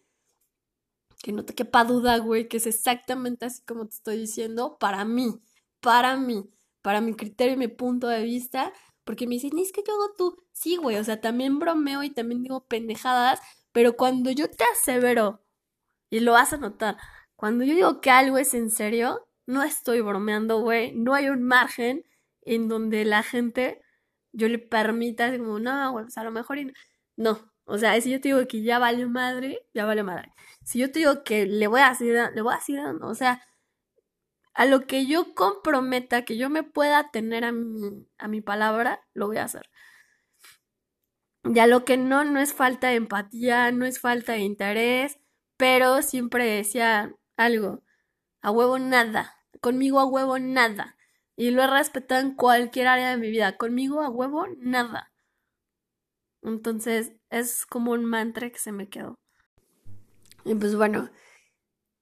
[1.23, 5.05] que no te quepa duda, güey, que es exactamente así como te estoy diciendo, para
[5.05, 5.39] mí,
[5.81, 6.49] para mí,
[6.81, 10.13] para mi criterio y mi punto de vista, porque me dicen, es que yo hago
[10.17, 14.63] tú, sí, güey, o sea, también bromeo y también digo pendejadas, pero cuando yo te
[14.73, 15.43] asevero,
[16.09, 16.97] y lo vas a notar,
[17.35, 21.43] cuando yo digo que algo es en serio, no estoy bromeando, güey, no hay un
[21.43, 22.03] margen
[22.41, 23.81] en donde la gente,
[24.31, 26.57] yo le permita, como, no, güey, pues a lo mejor,
[27.15, 30.33] no, o sea, si yo te digo que ya vale madre, ya vale madre.
[30.63, 33.41] Si yo te digo que le voy a decir, le voy a decir, o sea,
[34.53, 39.01] a lo que yo comprometa, que yo me pueda tener a mi, a mi palabra,
[39.13, 39.69] lo voy a hacer.
[41.43, 45.19] Ya lo que no, no es falta de empatía, no es falta de interés,
[45.57, 47.83] pero siempre decía algo,
[48.41, 50.97] a huevo nada, conmigo a huevo nada.
[51.35, 55.13] Y lo he respetado en cualquier área de mi vida, conmigo a huevo nada.
[56.41, 59.15] Entonces es como un mantra que se me quedó.
[60.45, 61.09] Y pues bueno,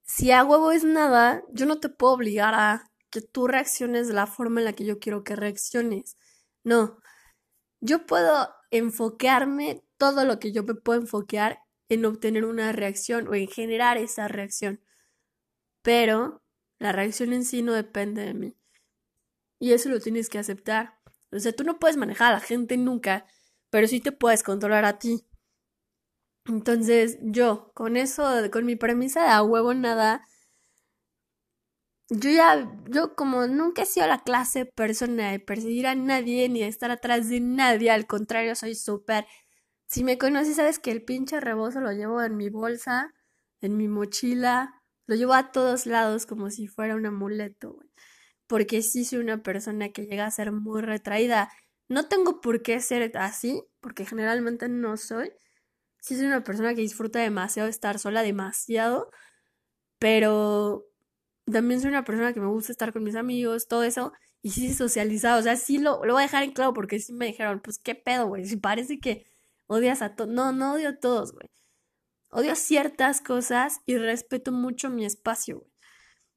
[0.08, 4.15] si a huevo es nada, yo no te puedo obligar a que tú reacciones de
[4.15, 6.17] la forma en la que yo quiero que reacciones.
[6.63, 7.00] No,
[7.82, 13.36] yo puedo enfocarme todo lo que yo me puedo enfocar en obtener una reacción o
[13.36, 14.82] en generar esa reacción.
[15.82, 16.43] Pero
[16.80, 18.58] la reacción en sí no depende de mí.
[19.60, 21.00] Y eso lo tienes que aceptar.
[21.32, 23.26] O sea, tú no puedes manejar a la gente nunca
[23.70, 25.26] pero sí te puedes controlar a ti.
[26.47, 30.25] Entonces, yo, con eso, con mi premisa de a huevo nada,
[32.10, 36.62] yo ya, yo como nunca he sido la clase persona de perseguir a nadie ni
[36.62, 39.25] de estar atrás de nadie, al contrario, soy súper.
[39.88, 43.13] Si me conoces, sabes que el pinche rebozo lo llevo en mi bolsa,
[43.62, 47.89] en mi mochila, lo llevo a todos lados como si fuera un amuleto, güey.
[48.47, 51.51] Porque sí soy una persona que llega a ser muy retraída.
[51.89, 55.31] No tengo por qué ser así, porque generalmente no soy.
[56.08, 59.12] Sí soy una persona que disfruta demasiado estar sola, demasiado,
[60.00, 60.86] pero
[61.52, 64.74] también soy una persona que me gusta estar con mis amigos, todo eso, y sí
[64.74, 67.60] socializado, o sea, sí lo, lo voy a dejar en claro porque sí me dijeron,
[67.62, 69.26] pues qué pedo, güey, si parece que
[69.67, 71.50] odias a todos, no, no odio a todos, güey.
[72.30, 75.72] Odio ciertas cosas y respeto mucho mi espacio, güey.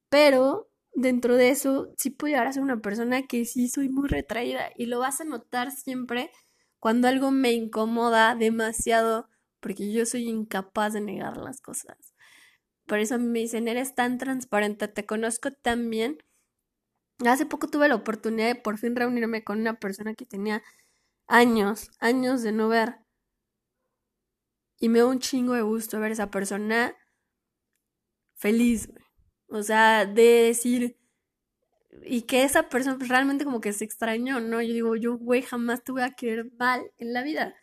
[0.09, 4.09] Pero dentro de eso, sí puedo llegar a ser una persona que sí soy muy
[4.09, 6.33] retraída y lo vas a notar siempre
[6.81, 9.29] cuando algo me incomoda demasiado
[9.61, 12.15] porque yo soy incapaz de negar las cosas.
[12.87, 16.19] Por eso me dicen, eres tan transparente, te conozco tan bien.
[17.25, 20.63] Hace poco tuve la oportunidad de por fin reunirme con una persona que tenía
[21.27, 22.97] años, años de no ver.
[24.79, 26.97] Y me da un chingo de gusto ver a esa persona
[28.35, 28.91] feliz.
[29.49, 30.97] O sea, de decir,
[32.05, 34.63] y que esa persona pues, realmente como que se extrañó, ¿no?
[34.63, 37.55] Yo digo, yo, güey, jamás te voy a querer mal en la vida.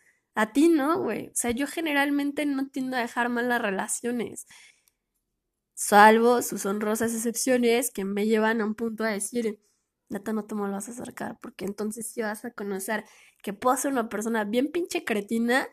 [0.41, 1.28] A ti no, güey.
[1.28, 4.45] O sea, yo generalmente no tiendo a dejar mal las relaciones.
[5.76, 9.60] Salvo sus honrosas excepciones que me llevan a un punto a decir,
[10.10, 13.06] neta, no te me vas a acercar, porque entonces sí vas a conocer
[13.43, 15.67] que puedo ser una persona bien pinche cretina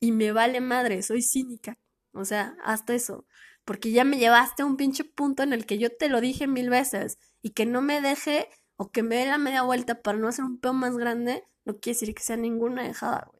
[0.00, 1.78] y me vale madre, soy cínica.
[2.12, 3.26] O sea, hasta eso
[3.64, 6.46] porque ya me llevaste a un pinche punto en el que yo te lo dije
[6.46, 10.18] mil veces y que no me deje o que me dé la media vuelta para
[10.18, 13.35] no hacer un peo más grande, no quiere decir que sea ninguna dejada, güey.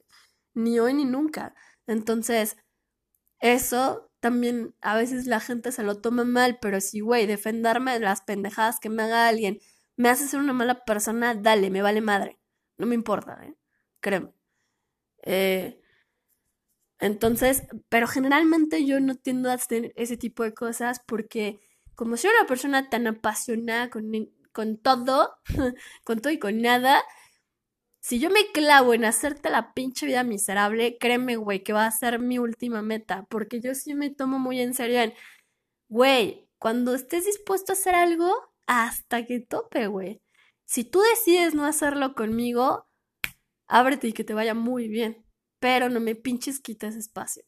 [0.56, 1.54] Ni hoy ni nunca.
[1.86, 2.56] Entonces,
[3.40, 8.00] eso también a veces la gente se lo toma mal, pero si, güey, defenderme de
[8.00, 9.60] las pendejadas que me haga alguien
[9.96, 12.38] me hace ser una mala persona, dale, me vale madre.
[12.78, 13.54] No me importa, ¿eh?
[14.00, 14.32] Créeme.
[15.22, 15.80] Eh,
[16.98, 21.60] entonces, pero generalmente yo no tiendo a hacer ese tipo de cosas porque
[21.94, 24.10] como soy una persona tan apasionada con,
[24.52, 25.36] con todo,
[26.04, 27.02] con todo y con nada,
[28.06, 31.90] si yo me clavo en hacerte la pinche vida miserable, créeme, güey, que va a
[31.90, 35.14] ser mi última meta, porque yo sí me tomo muy en serio en,
[35.88, 38.32] güey, cuando estés dispuesto a hacer algo,
[38.66, 40.22] hasta que tope, güey.
[40.66, 42.88] Si tú decides no hacerlo conmigo,
[43.66, 45.26] ábrete y que te vaya muy bien
[45.58, 47.42] pero no me pinches quites espacio.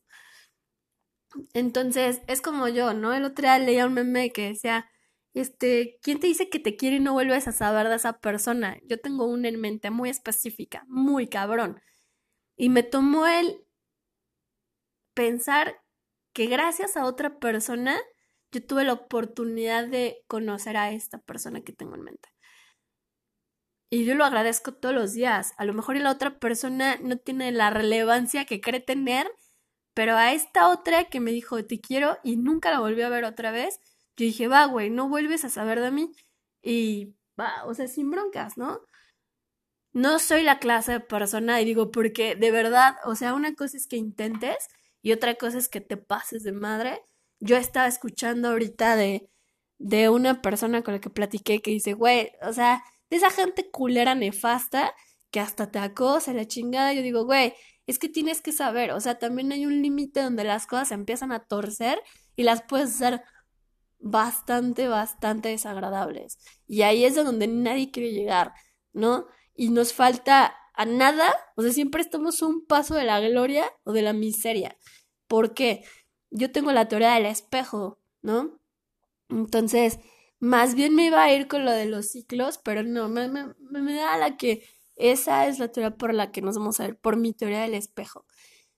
[1.53, 3.15] Entonces, es como yo, ¿no?
[3.15, 4.91] El otro día leía un meme que decía,
[5.35, 8.79] este, ¿quién te dice que te quiere y no vuelves a saber de esa persona?
[8.85, 11.81] Yo tengo una en mente muy específica, muy cabrón.
[12.57, 13.65] Y me tomó el
[15.15, 15.81] pensar
[16.33, 17.99] que gracias a otra persona
[18.53, 22.29] yo tuve la oportunidad de conocer a esta persona que tengo en mente.
[23.91, 25.53] Y yo lo agradezco todos los días.
[25.57, 29.31] A lo mejor la otra persona no tiene la relevancia que cree tener,
[29.95, 33.25] pero a esta otra que me dijo te quiero y nunca la volví a ver
[33.25, 33.81] otra vez,
[34.19, 36.13] yo dije, va, güey, no vuelves a saber de mí.
[36.61, 38.81] Y va, o sea, sin broncas, ¿no?
[39.93, 43.77] No soy la clase de persona, y digo, porque de verdad, o sea, una cosa
[43.77, 44.57] es que intentes
[45.03, 47.01] y otra cosa es que te pases de madre.
[47.41, 49.31] Yo estaba escuchando ahorita de,
[49.79, 53.71] de una persona con la que platiqué que dice, güey, o sea, de esa gente
[53.71, 54.95] culera nefasta
[55.31, 56.93] que hasta te acosa la chingada.
[56.93, 57.55] Yo digo, güey,
[57.87, 60.95] es que tienes que saber, o sea, también hay un límite donde las cosas se
[60.95, 62.03] empiezan a torcer
[62.37, 63.23] y las puedes hacer
[63.99, 66.39] bastante, bastante desagradables.
[66.67, 68.53] Y ahí es donde nadie quiere llegar,
[68.93, 69.27] ¿no?
[69.55, 73.93] Y nos falta a nada, o sea, siempre estamos un paso de la gloria o
[73.93, 74.79] de la miseria.
[75.27, 75.85] ¿Por qué?
[76.31, 78.61] Yo tengo la teoría del espejo, ¿no?
[79.29, 79.99] Entonces,
[80.41, 83.55] más bien me iba a ir con lo de los ciclos, pero no, me, me,
[83.61, 84.65] me da la que
[84.97, 87.75] esa es la teoría por la que nos vamos a ver, por mi teoría del
[87.75, 88.25] espejo.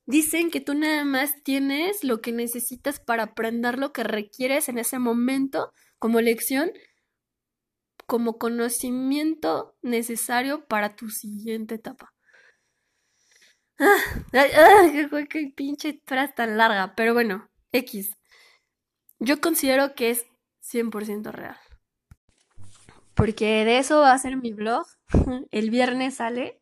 [0.05, 4.77] Dicen que tú nada más tienes lo que necesitas para aprender lo que requieres en
[4.77, 6.71] ese momento como lección,
[8.07, 12.13] como conocimiento necesario para tu siguiente etapa.
[13.79, 13.97] Ah,
[15.29, 18.15] qué, pinche frase tan larga, pero bueno, X.
[19.19, 20.25] Yo considero que es
[20.61, 21.57] 100% real.
[23.15, 24.85] Porque de eso va a ser mi blog.
[25.51, 26.60] El viernes sale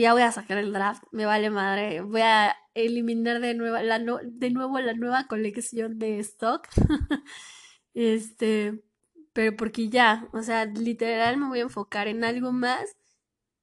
[0.00, 2.00] ya voy a sacar el draft, me vale madre.
[2.02, 6.68] Voy a eliminar de, nuevo la de nuevo la nueva colección de stock.
[7.94, 8.82] este,
[9.32, 12.96] pero porque ya, o sea, literal me voy a enfocar en algo más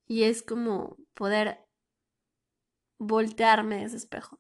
[0.07, 1.59] y es como poder
[2.99, 4.39] voltearme de ese espejo.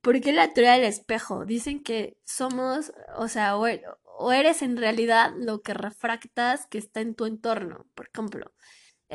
[0.00, 1.44] ¿Por qué la teoría del espejo?
[1.46, 3.66] Dicen que somos, o sea, o,
[4.18, 7.86] o eres en realidad lo que refractas que está en tu entorno.
[7.94, 8.52] Por ejemplo,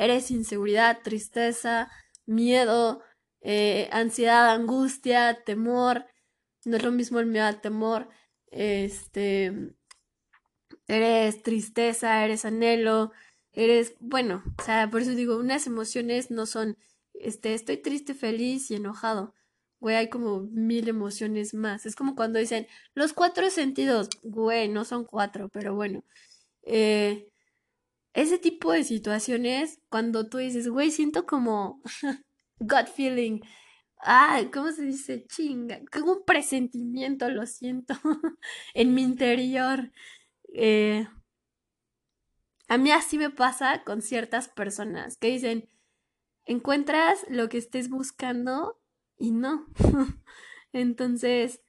[0.00, 1.90] eres inseguridad, tristeza,
[2.26, 3.02] miedo,
[3.42, 6.06] eh, ansiedad, angustia, temor.
[6.64, 8.08] No es lo mismo el miedo al temor.
[8.50, 9.74] Este,
[10.88, 13.12] eres tristeza, eres anhelo,
[13.52, 16.78] eres, bueno, o sea, por eso digo, unas emociones no son,
[17.14, 19.34] este, estoy triste, feliz y enojado.
[19.80, 21.86] Güey, hay como mil emociones más.
[21.86, 26.04] Es como cuando dicen, los cuatro sentidos, güey, no son cuatro, pero bueno.
[26.62, 27.30] Eh,
[28.12, 31.82] ese tipo de situaciones, cuando tú dices, güey, siento como
[32.58, 33.40] gut feeling,
[33.98, 35.26] ah, ¿cómo se dice?
[35.26, 37.94] Chinga, como un presentimiento, lo siento,
[38.74, 39.92] en mi interior.
[40.52, 41.06] Eh,
[42.68, 45.68] a mí así me pasa con ciertas personas que dicen,
[46.46, 48.80] encuentras lo que estés buscando
[49.18, 49.66] y no.
[50.72, 51.60] Entonces,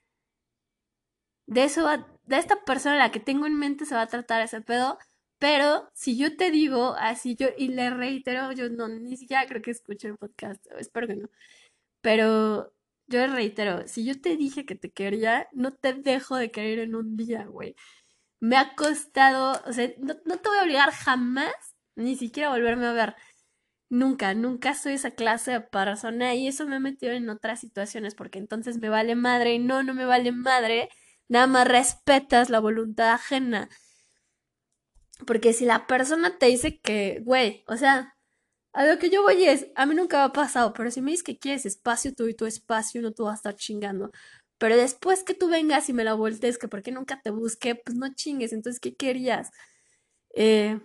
[1.47, 1.87] de eso
[2.25, 4.97] de esta persona a la que tengo en mente se va a tratar ese pedo
[5.41, 9.59] pero si yo te digo así, yo, y le reitero, yo no, ni siquiera creo
[9.63, 11.29] que escuche el podcast, espero que no.
[12.01, 12.73] Pero
[13.07, 16.95] yo reitero, si yo te dije que te quería, no te dejo de querer en
[16.95, 17.75] un día, güey.
[18.41, 21.53] Me ha costado, o sea, no, no te voy a obligar jamás,
[21.95, 23.15] ni siquiera volverme a ver.
[23.89, 28.15] Nunca, nunca soy esa clase de persona y eso me ha metido en otras situaciones
[28.15, 30.89] porque entonces me vale madre y no, no me vale madre,
[31.29, 33.69] nada más respetas la voluntad ajena.
[35.27, 38.15] Porque si la persona te dice que, güey, o sea,
[38.73, 41.11] a lo que yo voy es, a mí nunca me ha pasado, pero si me
[41.11, 44.11] dices que quieres espacio, tú y tu espacio, no tú vas a estar chingando.
[44.57, 47.97] Pero después que tú vengas y me la voltees, que porque nunca te busqué, pues
[47.97, 49.49] no chingues, entonces, ¿qué querías?
[50.35, 50.79] Eh,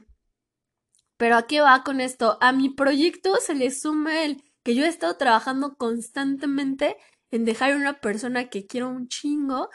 [1.16, 2.38] pero ¿a qué va con esto?
[2.40, 6.96] A mi proyecto se le suma el que yo he estado trabajando constantemente
[7.30, 9.70] en dejar a una persona que quiero un chingo,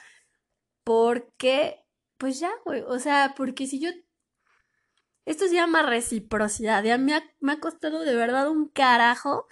[0.83, 1.83] porque,
[2.17, 3.89] pues ya, güey, o sea, porque si yo
[5.25, 6.83] esto se llama reciprocidad.
[6.83, 9.45] Ya me ha, me ha costado de verdad un carajo.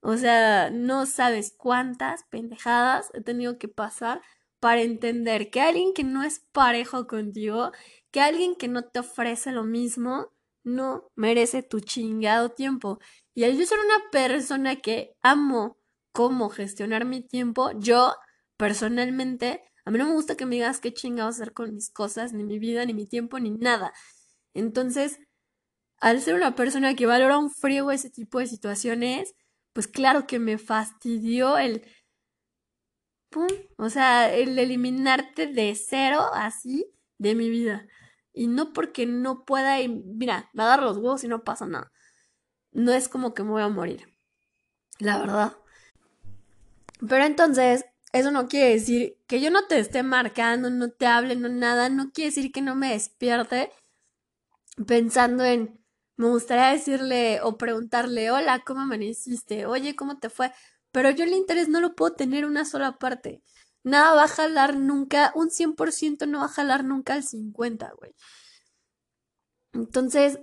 [0.00, 4.22] O sea, no sabes cuántas pendejadas he tenido que pasar
[4.60, 7.72] para entender que alguien que no es parejo contigo,
[8.10, 10.32] que alguien que no te ofrece lo mismo,
[10.64, 12.98] no merece tu chingado tiempo.
[13.34, 15.78] Y al yo ser una persona que amo
[16.12, 18.14] cómo gestionar mi tiempo, yo
[18.56, 22.32] personalmente, a mí no me gusta que me digas qué chingados hacer con mis cosas,
[22.32, 23.92] ni mi vida, ni mi tiempo, ni nada.
[24.54, 25.20] Entonces,
[26.00, 29.34] al ser una persona que valora un frío ese tipo de situaciones,
[29.72, 31.82] pues claro que me fastidió el...
[33.30, 33.48] ¡Pum!
[33.76, 36.86] O sea, el eliminarte de cero así
[37.18, 37.86] de mi vida.
[38.32, 41.92] Y no porque no pueda, mira, me agarro los huevos y no pasa nada.
[42.72, 44.08] No es como que me voy a morir.
[44.98, 45.56] La verdad.
[47.06, 51.36] Pero entonces, eso no quiere decir que yo no te esté marcando, no te hable,
[51.36, 51.88] no nada.
[51.88, 53.70] No quiere decir que no me despierte
[54.86, 55.78] pensando en,
[56.16, 59.66] me gustaría decirle o preguntarle, hola, ¿cómo amaneciste?
[59.66, 60.52] Oye, ¿cómo te fue?
[60.92, 63.42] Pero yo el interés no lo puedo tener una sola parte.
[63.84, 68.14] nada va a jalar nunca, un 100% no va a jalar nunca al 50, güey.
[69.72, 70.38] Entonces,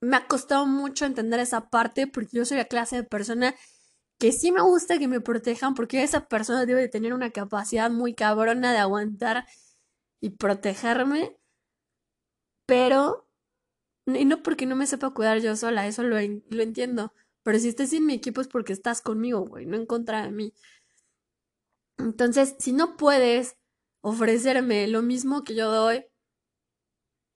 [0.00, 3.54] me ha costado mucho entender esa parte porque yo soy la clase de persona
[4.18, 7.90] que sí me gusta que me protejan porque esa persona debe de tener una capacidad
[7.90, 9.46] muy cabrona de aguantar
[10.20, 11.38] y protegerme,
[12.70, 13.28] pero,
[14.06, 17.12] y no porque no me sepa cuidar yo sola, eso lo, lo entiendo,
[17.42, 20.30] pero si estás en mi equipo es porque estás conmigo, güey, no en contra de
[20.30, 20.54] mí.
[21.98, 23.56] Entonces, si no puedes
[24.02, 26.04] ofrecerme lo mismo que yo doy,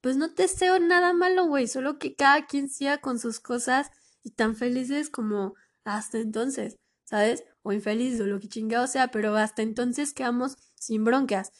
[0.01, 3.91] pues no te deseo nada malo, güey, solo que cada quien siga con sus cosas
[4.23, 7.43] y tan felices como hasta entonces, ¿sabes?
[7.63, 11.51] O infelices o lo que chingado sea, pero hasta entonces quedamos sin broncas.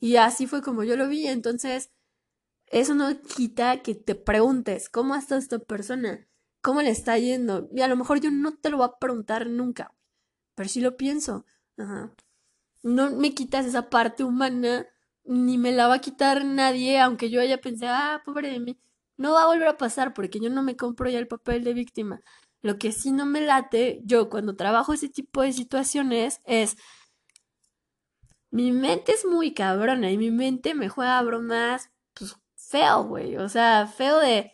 [0.00, 1.92] Y así fue como yo lo vi, entonces
[2.72, 6.26] eso no quita que te preguntes, ¿cómo está esta persona?
[6.62, 7.68] ¿Cómo le está yendo?
[7.74, 9.94] Y a lo mejor yo no te lo voy a preguntar nunca,
[10.54, 11.44] pero sí lo pienso.
[12.82, 14.86] No me quitas esa parte humana,
[15.24, 18.80] ni me la va a quitar nadie, aunque yo haya pensado, ah, pobre de mí.
[19.18, 21.74] No va a volver a pasar porque yo no me compro ya el papel de
[21.74, 22.22] víctima.
[22.62, 26.76] Lo que sí no me late, yo cuando trabajo ese tipo de situaciones, es.
[28.50, 31.90] Mi mente es muy cabrona y mi mente me juega bromas,
[32.72, 33.36] feo, güey.
[33.36, 34.52] O sea, feo de.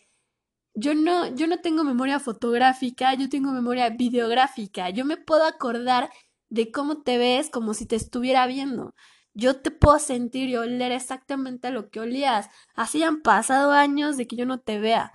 [0.74, 4.90] Yo no, yo no tengo memoria fotográfica, yo tengo memoria videográfica.
[4.90, 6.10] Yo me puedo acordar
[6.50, 8.94] de cómo te ves como si te estuviera viendo.
[9.34, 12.48] Yo te puedo sentir y oler exactamente lo que olías.
[12.74, 15.12] Así han pasado años de que yo no te vea.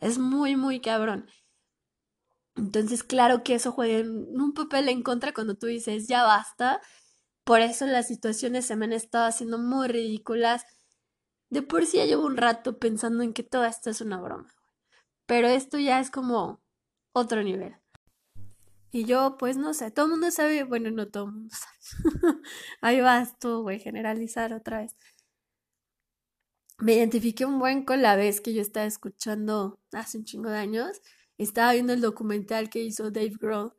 [0.00, 1.26] Es muy, muy cabrón.
[2.56, 6.80] Entonces, claro que eso juega un papel en contra cuando tú dices, ya basta.
[7.44, 10.64] Por eso las situaciones se me han estado haciendo muy ridículas.
[11.52, 14.48] De por sí ya llevo un rato pensando en que todo esto es una broma.
[15.26, 16.62] Pero esto ya es como
[17.12, 17.76] otro nivel.
[18.90, 22.38] Y yo, pues no sé, todo el mundo sabe, bueno, no todo el mundo sabe.
[22.80, 24.96] Ahí vas tú, güey, generalizar otra vez.
[26.78, 30.56] Me identifiqué un buen con la vez que yo estaba escuchando hace un chingo de
[30.56, 31.02] años.
[31.36, 33.74] Estaba viendo el documental que hizo Dave Grohl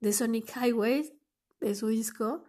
[0.00, 1.12] de Sonic Highways,
[1.60, 2.42] de su disco,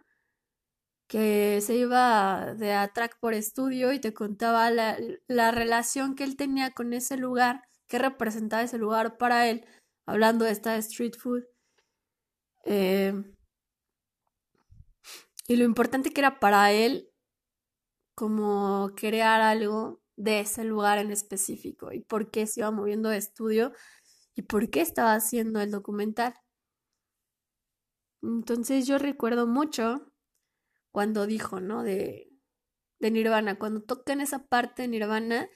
[1.08, 6.24] que se iba de a track por estudio y te contaba la, la relación que
[6.24, 9.66] él tenía con ese lugar, que representaba ese lugar para él,
[10.06, 11.44] hablando de esta street food
[12.70, 13.14] eh,
[15.46, 17.10] y lo importante que era para él
[18.14, 23.16] como crear algo de ese lugar en específico y por qué se iba moviendo de
[23.16, 23.72] estudio
[24.34, 26.34] y por qué estaba haciendo el documental.
[28.22, 30.07] Entonces yo recuerdo mucho
[30.98, 31.84] cuando dijo, ¿no?
[31.84, 32.28] De,
[32.98, 35.48] de Nirvana, cuando toca en esa parte de Nirvana,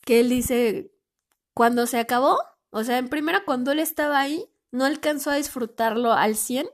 [0.00, 0.94] que él dice,
[1.52, 2.38] cuando se acabó,
[2.70, 6.70] o sea, en primera cuando él estaba ahí, no alcanzó a disfrutarlo al 100,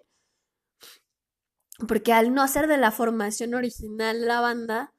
[1.89, 4.95] porque al no hacer de la formación original la banda,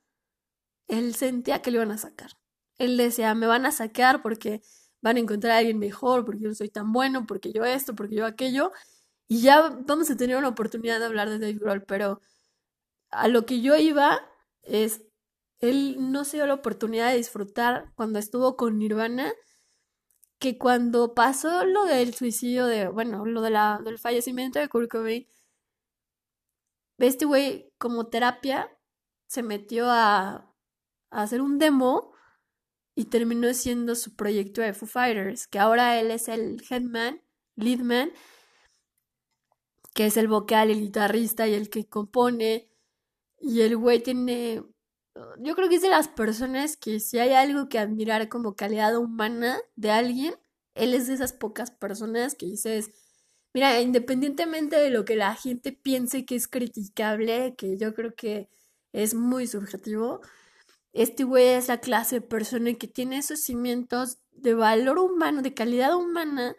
[0.89, 2.31] él sentía que le iban a sacar.
[2.79, 4.61] Él decía, me van a sacar porque
[4.99, 7.95] van a encontrar a alguien mejor, porque yo no soy tan bueno, porque yo esto,
[7.95, 8.73] porque yo aquello,
[9.29, 12.19] y ya vamos a tener una oportunidad de hablar de Dave Grohl, pero
[13.11, 14.21] a lo que yo iba
[14.63, 15.03] es,
[15.59, 19.33] él no se dio la oportunidad de disfrutar cuando estuvo con Nirvana,
[20.39, 24.89] que cuando pasó lo del suicidio de, bueno, lo de la, del fallecimiento de Kurt
[24.89, 25.27] Cobain,
[26.97, 28.69] este güey como terapia
[29.27, 30.53] se metió a,
[31.11, 32.13] a, hacer un demo
[32.95, 37.21] y terminó siendo su proyecto de Foo Fighters, que ahora él es el headman,
[37.55, 38.11] leadman,
[39.93, 42.68] que es el vocal, el guitarrista y el que compone.
[43.41, 44.63] Y el güey tiene
[45.39, 48.95] yo creo que es de las personas que si hay algo que admirar como calidad
[48.97, 50.35] humana de alguien,
[50.75, 52.91] él es de esas pocas personas que dices,
[53.53, 58.49] mira, independientemente de lo que la gente piense que es criticable, que yo creo que
[58.93, 60.21] es muy subjetivo,
[60.93, 65.53] este güey es la clase de persona que tiene esos cimientos de valor humano, de
[65.53, 66.55] calidad humana,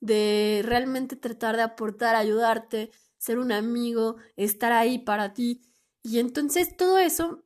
[0.00, 5.62] de realmente tratar de aportar, ayudarte, ser un amigo, estar ahí para ti.
[6.02, 7.44] Y entonces todo eso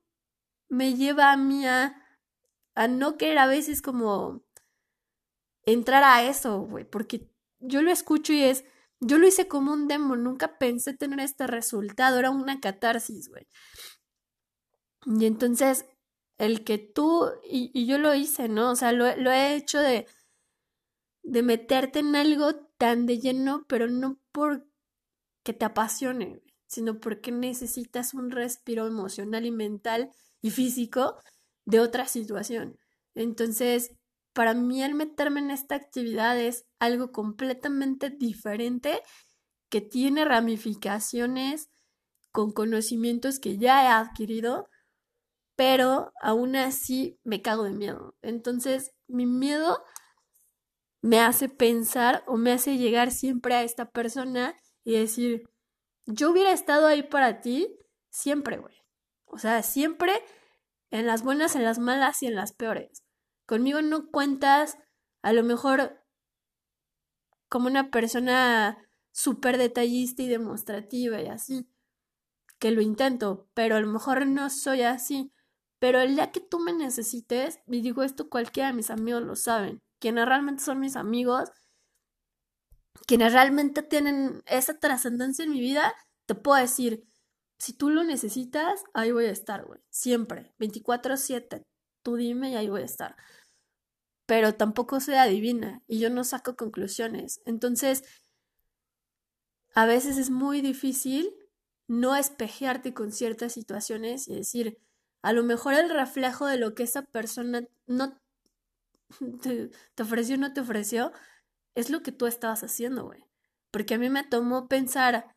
[0.68, 2.02] me lleva a mí a,
[2.88, 4.44] no querer a veces como
[5.64, 8.64] entrar a eso, güey, porque yo lo escucho y es,
[9.00, 13.46] yo lo hice como un demo, nunca pensé tener este resultado, era una catarsis, güey.
[15.06, 15.86] Y entonces,
[16.38, 18.72] el que tú, y, yo lo hice, ¿no?
[18.72, 20.06] O sea, lo, he hecho de,
[21.22, 24.66] de meterte en algo tan de lleno, pero no por
[25.44, 30.10] que te apasione, sino porque necesitas un respiro emocional y mental
[30.42, 31.16] y físico
[31.64, 32.78] de otra situación.
[33.14, 33.92] Entonces,
[34.32, 39.00] para mí el meterme en esta actividad es algo completamente diferente
[39.70, 41.70] que tiene ramificaciones
[42.32, 44.68] con conocimientos que ya he adquirido,
[45.56, 48.14] pero aún así me cago de miedo.
[48.20, 49.82] Entonces, mi miedo
[51.00, 54.54] me hace pensar o me hace llegar siempre a esta persona
[54.84, 55.48] y decir,
[56.06, 57.78] yo hubiera estado ahí para ti
[58.10, 58.74] siempre, güey.
[59.24, 60.22] O sea, siempre
[60.90, 63.04] en las buenas, en las malas y en las peores.
[63.44, 64.78] Conmigo no cuentas
[65.22, 66.02] a lo mejor
[67.48, 68.78] como una persona
[69.12, 71.68] súper detallista y demostrativa y así,
[72.58, 75.32] que lo intento, pero a lo mejor no soy así.
[75.78, 79.36] Pero el día que tú me necesites, y digo esto cualquiera de mis amigos lo
[79.36, 81.50] saben, quienes realmente son mis amigos,
[83.06, 85.94] quienes realmente tienen esa trascendencia en mi vida,
[86.26, 87.04] te puedo decir,
[87.58, 91.64] si tú lo necesitas, ahí voy a estar, güey, siempre, 24/7,
[92.02, 93.16] tú dime y ahí voy a estar.
[94.26, 97.40] Pero tampoco soy adivina y yo no saco conclusiones.
[97.46, 98.04] Entonces,
[99.74, 101.32] a veces es muy difícil
[101.88, 104.78] no espejearte con ciertas situaciones y decir,
[105.22, 108.20] a lo mejor el reflejo de lo que esa persona no
[109.42, 109.70] te,
[110.00, 111.12] ofreció o no te ofreció
[111.76, 113.24] es lo que tú estabas haciendo, güey.
[113.70, 115.36] Porque a mí me tomó pensar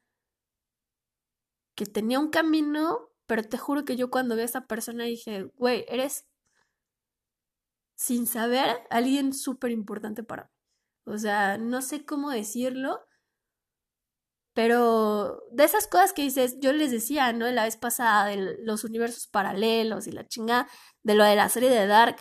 [1.75, 5.43] que tenía un camino, pero te juro que yo cuando vi a esa persona dije,
[5.55, 6.25] güey, eres
[7.95, 10.49] sin saber alguien súper importante para mí.
[11.13, 13.05] O sea, no sé cómo decirlo,
[14.53, 17.49] pero de esas cosas que dices, yo les decía, ¿no?
[17.51, 20.67] La vez pasada de los universos paralelos y la chingada,
[21.03, 22.17] de lo de la serie de Dark,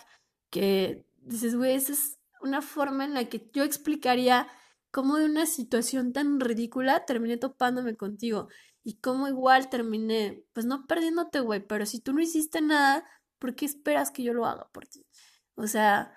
[0.49, 4.47] que dices, güey, esa es una forma en la que yo explicaría
[4.91, 8.47] cómo de una situación tan ridícula terminé topándome contigo
[8.83, 13.05] y cómo igual terminé, pues no perdiéndote, güey, pero si tú no hiciste nada,
[13.39, 15.05] ¿por qué esperas que yo lo haga por ti?
[15.55, 16.13] O sea,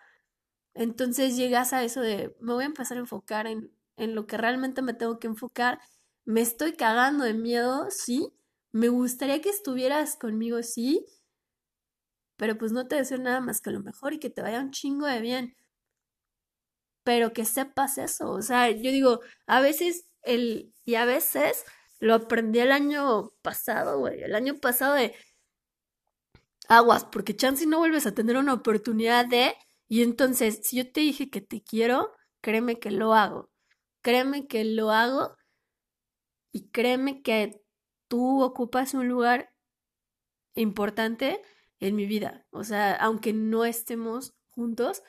[0.75, 4.39] entonces llegas a eso de, me voy a empezar a enfocar en, en lo que
[4.39, 5.81] realmente me tengo que enfocar
[6.25, 8.33] me estoy cagando de miedo, sí,
[8.73, 11.05] me gustaría que estuvieras conmigo, sí,
[12.37, 14.71] pero pues no te deseo nada más que lo mejor y que te vaya un
[14.71, 15.57] chingo de bien.
[17.05, 21.65] Pero que sepas eso, o sea, yo digo, a veces el, y a veces
[22.01, 25.15] lo aprendí el año pasado, güey, el año pasado de
[26.69, 29.55] aguas, porque chance no vuelves a tener una oportunidad de,
[29.89, 33.51] y entonces, si yo te dije que te quiero, créeme que lo hago,
[34.03, 35.37] créeme que lo hago
[36.53, 37.63] y créeme que
[38.09, 39.53] tú ocupas un lugar
[40.55, 41.43] importante
[41.81, 42.47] en mi vida.
[42.51, 45.03] O sea, aunque no estemos juntos,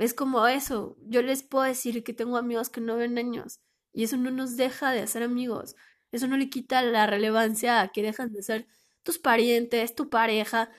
[0.00, 0.96] es como eso.
[1.02, 3.60] Yo les puedo decir que tengo amigos que no ven años
[3.92, 5.76] y eso no nos deja de ser amigos.
[6.12, 8.66] Eso no le quita la relevancia a que dejan de ser
[9.02, 10.70] tus parientes, tu pareja.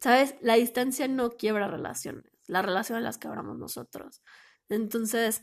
[0.00, 0.36] ¿Sabes?
[0.40, 2.24] La distancia no quiebra relaciones.
[2.46, 4.22] La relación las quebramos nosotros.
[4.68, 5.42] Entonces,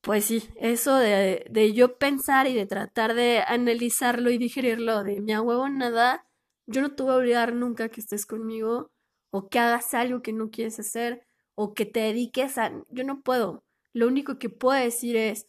[0.00, 5.20] pues sí, eso de, de, yo pensar y de tratar de analizarlo y digerirlo de
[5.20, 6.26] mi huevo nada,
[6.66, 8.92] yo no te voy a obligar nunca que estés conmigo
[9.30, 12.72] o que hagas algo que no quieres hacer o que te dediques a...
[12.90, 13.64] Yo no puedo.
[13.92, 15.46] Lo único que puedo decir es,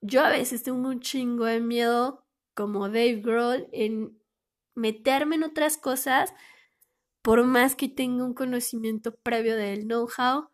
[0.00, 2.24] yo a veces tengo un chingo de miedo,
[2.54, 4.18] como Dave Grohl, en
[4.74, 6.32] meterme en otras cosas,
[7.22, 10.48] por más que tenga un conocimiento previo del know-how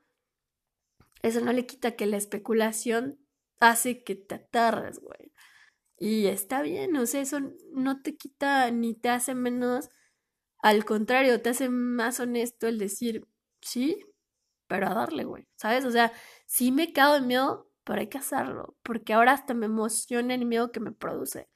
[1.25, 3.19] eso no le quita que la especulación
[3.59, 5.33] hace que te atarres, güey.
[5.99, 7.41] Y está bien, o sea, eso
[7.73, 9.89] no te quita ni te hace menos,
[10.59, 13.27] al contrario, te hace más honesto el decir,
[13.63, 14.05] sí,
[14.67, 15.85] pero a darle, güey, ¿sabes?
[15.85, 16.13] O sea,
[16.47, 20.47] sí me cago en miedo, pero hay que hacerlo, porque ahora hasta me emociona el
[20.47, 21.49] miedo que me produce.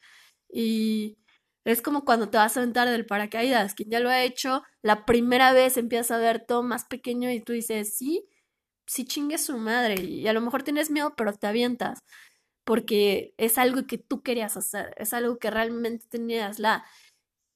[0.51, 1.19] Y
[1.65, 5.05] es como cuando te vas a aventar del paracaídas, quien ya lo ha hecho, la
[5.07, 8.29] primera vez empiezas a ver todo más pequeño y tú dices, sí,
[8.87, 12.01] si chingue su madre y a lo mejor tienes miedo, pero te avientas
[12.65, 16.85] porque es algo que tú querías hacer, es algo que realmente tenías la...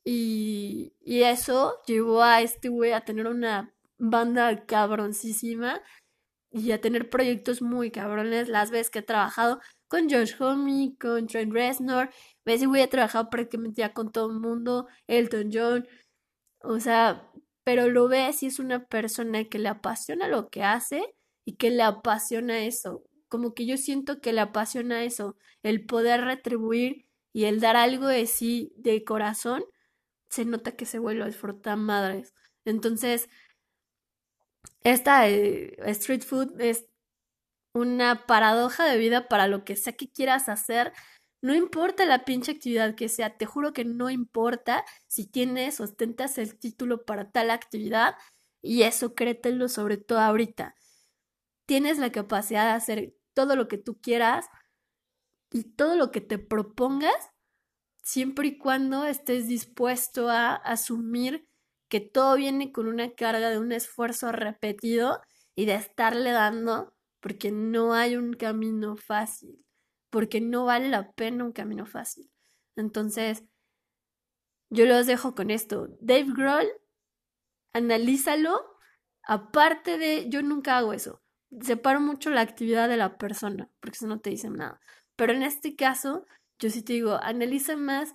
[0.04, 5.80] Y, y eso llevó a este güey a tener una banda cabroncísima
[6.50, 8.48] y a tener proyectos muy cabrones.
[8.48, 12.10] Las veces que he trabajado con Josh Homme, con Trent Reznor,
[12.44, 15.86] ves güey he trabajado prácticamente ya con todo el mundo, Elton John,
[16.60, 17.30] o sea,
[17.64, 21.02] pero lo ves y es una persona que le apasiona lo que hace
[21.44, 23.04] y que le apasiona eso.
[23.28, 28.06] Como que yo siento que le apasiona eso, el poder retribuir y el dar algo
[28.08, 29.64] de sí de corazón,
[30.30, 32.34] se nota que se vuelve a disfrutar madres.
[32.64, 33.28] Entonces,
[34.82, 36.86] esta eh, street food es
[37.74, 40.92] una paradoja de vida para lo que sea que quieras hacer.
[41.42, 46.38] No importa la pinche actividad que sea, te juro que no importa si tienes, ostentas
[46.38, 48.16] el título para tal actividad
[48.60, 50.76] y eso créetelo sobre todo ahorita
[51.66, 54.46] tienes la capacidad de hacer todo lo que tú quieras
[55.50, 57.30] y todo lo que te propongas,
[58.02, 61.48] siempre y cuando estés dispuesto a asumir
[61.92, 65.20] que todo viene con una carga de un esfuerzo repetido
[65.54, 69.62] y de estarle dando porque no hay un camino fácil,
[70.08, 72.30] porque no vale la pena un camino fácil.
[72.76, 73.44] Entonces,
[74.70, 75.88] yo los dejo con esto.
[76.00, 76.66] Dave Grohl,
[77.74, 78.78] analízalo.
[79.24, 81.20] Aparte de, yo nunca hago eso.
[81.60, 84.80] Separo mucho la actividad de la persona, porque eso no te dicen nada.
[85.14, 86.24] Pero en este caso,
[86.58, 88.14] yo sí te digo, analiza más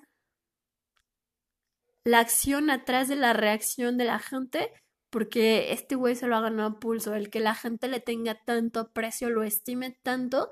[2.08, 4.72] la acción atrás de la reacción de la gente,
[5.10, 7.14] porque este güey se lo ha ganado a pulso.
[7.14, 10.49] El que la gente le tenga tanto aprecio, lo estime tanto,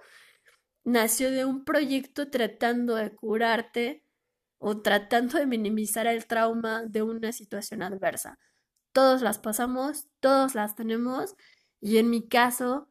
[0.84, 4.04] nació de un proyecto tratando de curarte
[4.58, 8.38] o tratando de minimizar el trauma de una situación adversa.
[8.92, 11.36] Todos las pasamos, todos las tenemos
[11.80, 12.90] y en mi caso,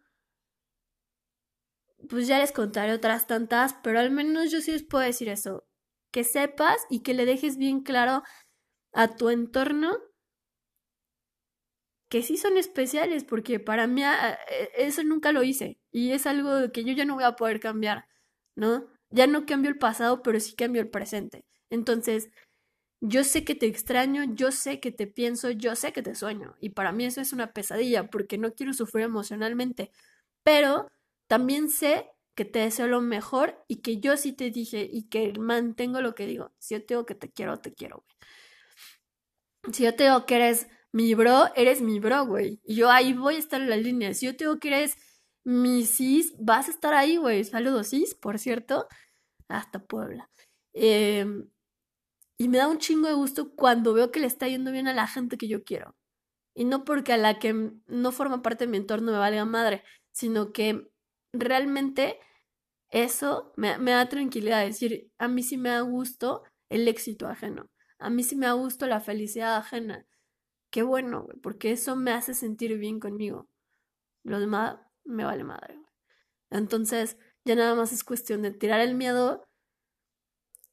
[2.09, 5.67] pues ya les contaré otras tantas, pero al menos yo sí les puedo decir eso,
[6.11, 8.23] que sepas y que le dejes bien claro
[8.95, 9.99] a tu entorno
[12.09, 16.27] que sí son especiales, porque para mí ah, e, eso nunca lo hice y es
[16.27, 18.07] algo que yo ya no voy a poder cambiar,
[18.57, 18.87] ¿no?
[19.11, 21.45] Ya no cambio el pasado, pero sí cambio el presente.
[21.71, 22.31] Entonces,
[23.01, 26.57] yo sé que te extraño, yo sé que te pienso, yo sé que te sueño.
[26.61, 29.93] Y para mí eso es una pesadilla porque no quiero sufrir emocionalmente.
[30.45, 30.89] Pero
[31.29, 35.33] también sé que te deseo lo mejor y que yo sí te dije y que
[35.39, 36.53] mantengo lo que digo.
[36.61, 38.17] Si yo te digo que te quiero, te quiero, güey.
[39.73, 42.61] Si yo te digo que eres mi bro, eres mi bro, güey.
[42.65, 44.15] Y yo ahí voy a estar en la línea.
[44.15, 44.97] Si yo te digo que eres
[45.45, 47.45] mi cis, vas a estar ahí, güey.
[47.45, 48.87] Saludos, cis, por cierto.
[49.49, 50.31] Hasta Puebla.
[50.75, 51.27] Eh,
[52.39, 54.95] y me da un chingo de gusto cuando veo que le está yendo bien a
[54.95, 55.95] la gente que yo quiero.
[56.55, 59.83] Y no porque a la que no forma parte de mi entorno me valga madre,
[60.13, 60.89] sino que
[61.33, 62.19] realmente
[62.91, 64.65] eso me, da tranquilidad.
[64.65, 67.71] decir, a mí sí me da gusto el éxito ajeno.
[67.99, 70.07] A mí sí me da gusto la felicidad ajena.
[70.71, 73.49] Qué bueno, porque eso me hace sentir bien conmigo.
[74.25, 75.81] Lo demás me vale madre,
[76.51, 79.49] Entonces, ya nada más es cuestión de tirar el miedo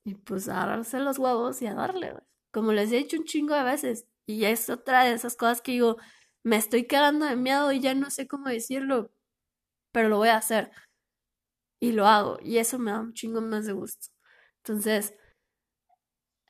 [0.04, 2.16] y pues agarrarse los huevos y a darle,
[2.52, 4.08] Como les he dicho un chingo de veces.
[4.26, 5.98] Y es otra de esas cosas que digo,
[6.44, 9.12] me estoy quedando de miedo y ya no sé cómo decirlo,
[9.94, 10.72] pero lo voy a hacer.
[11.80, 12.38] Y lo hago.
[12.42, 14.08] Y eso me da un chingo más de gusto.
[14.58, 15.16] Entonces,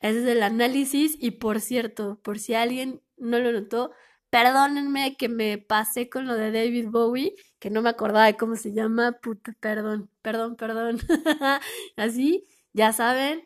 [0.02, 1.18] ese es el análisis.
[1.20, 3.92] Y por cierto, por si alguien no lo notó,
[4.30, 8.56] perdónenme que me pasé con lo de David Bowie, que no me acordaba de cómo
[8.56, 9.14] se llama.
[9.22, 11.00] Puta, perdón, perdón, perdón.
[11.98, 13.44] Así ya saben,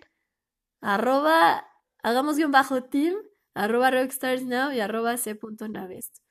[0.82, 1.68] arroba,
[2.04, 3.16] hagamos guion bajo team,
[3.56, 6.25] arroba rockstars now y arroba c.navest.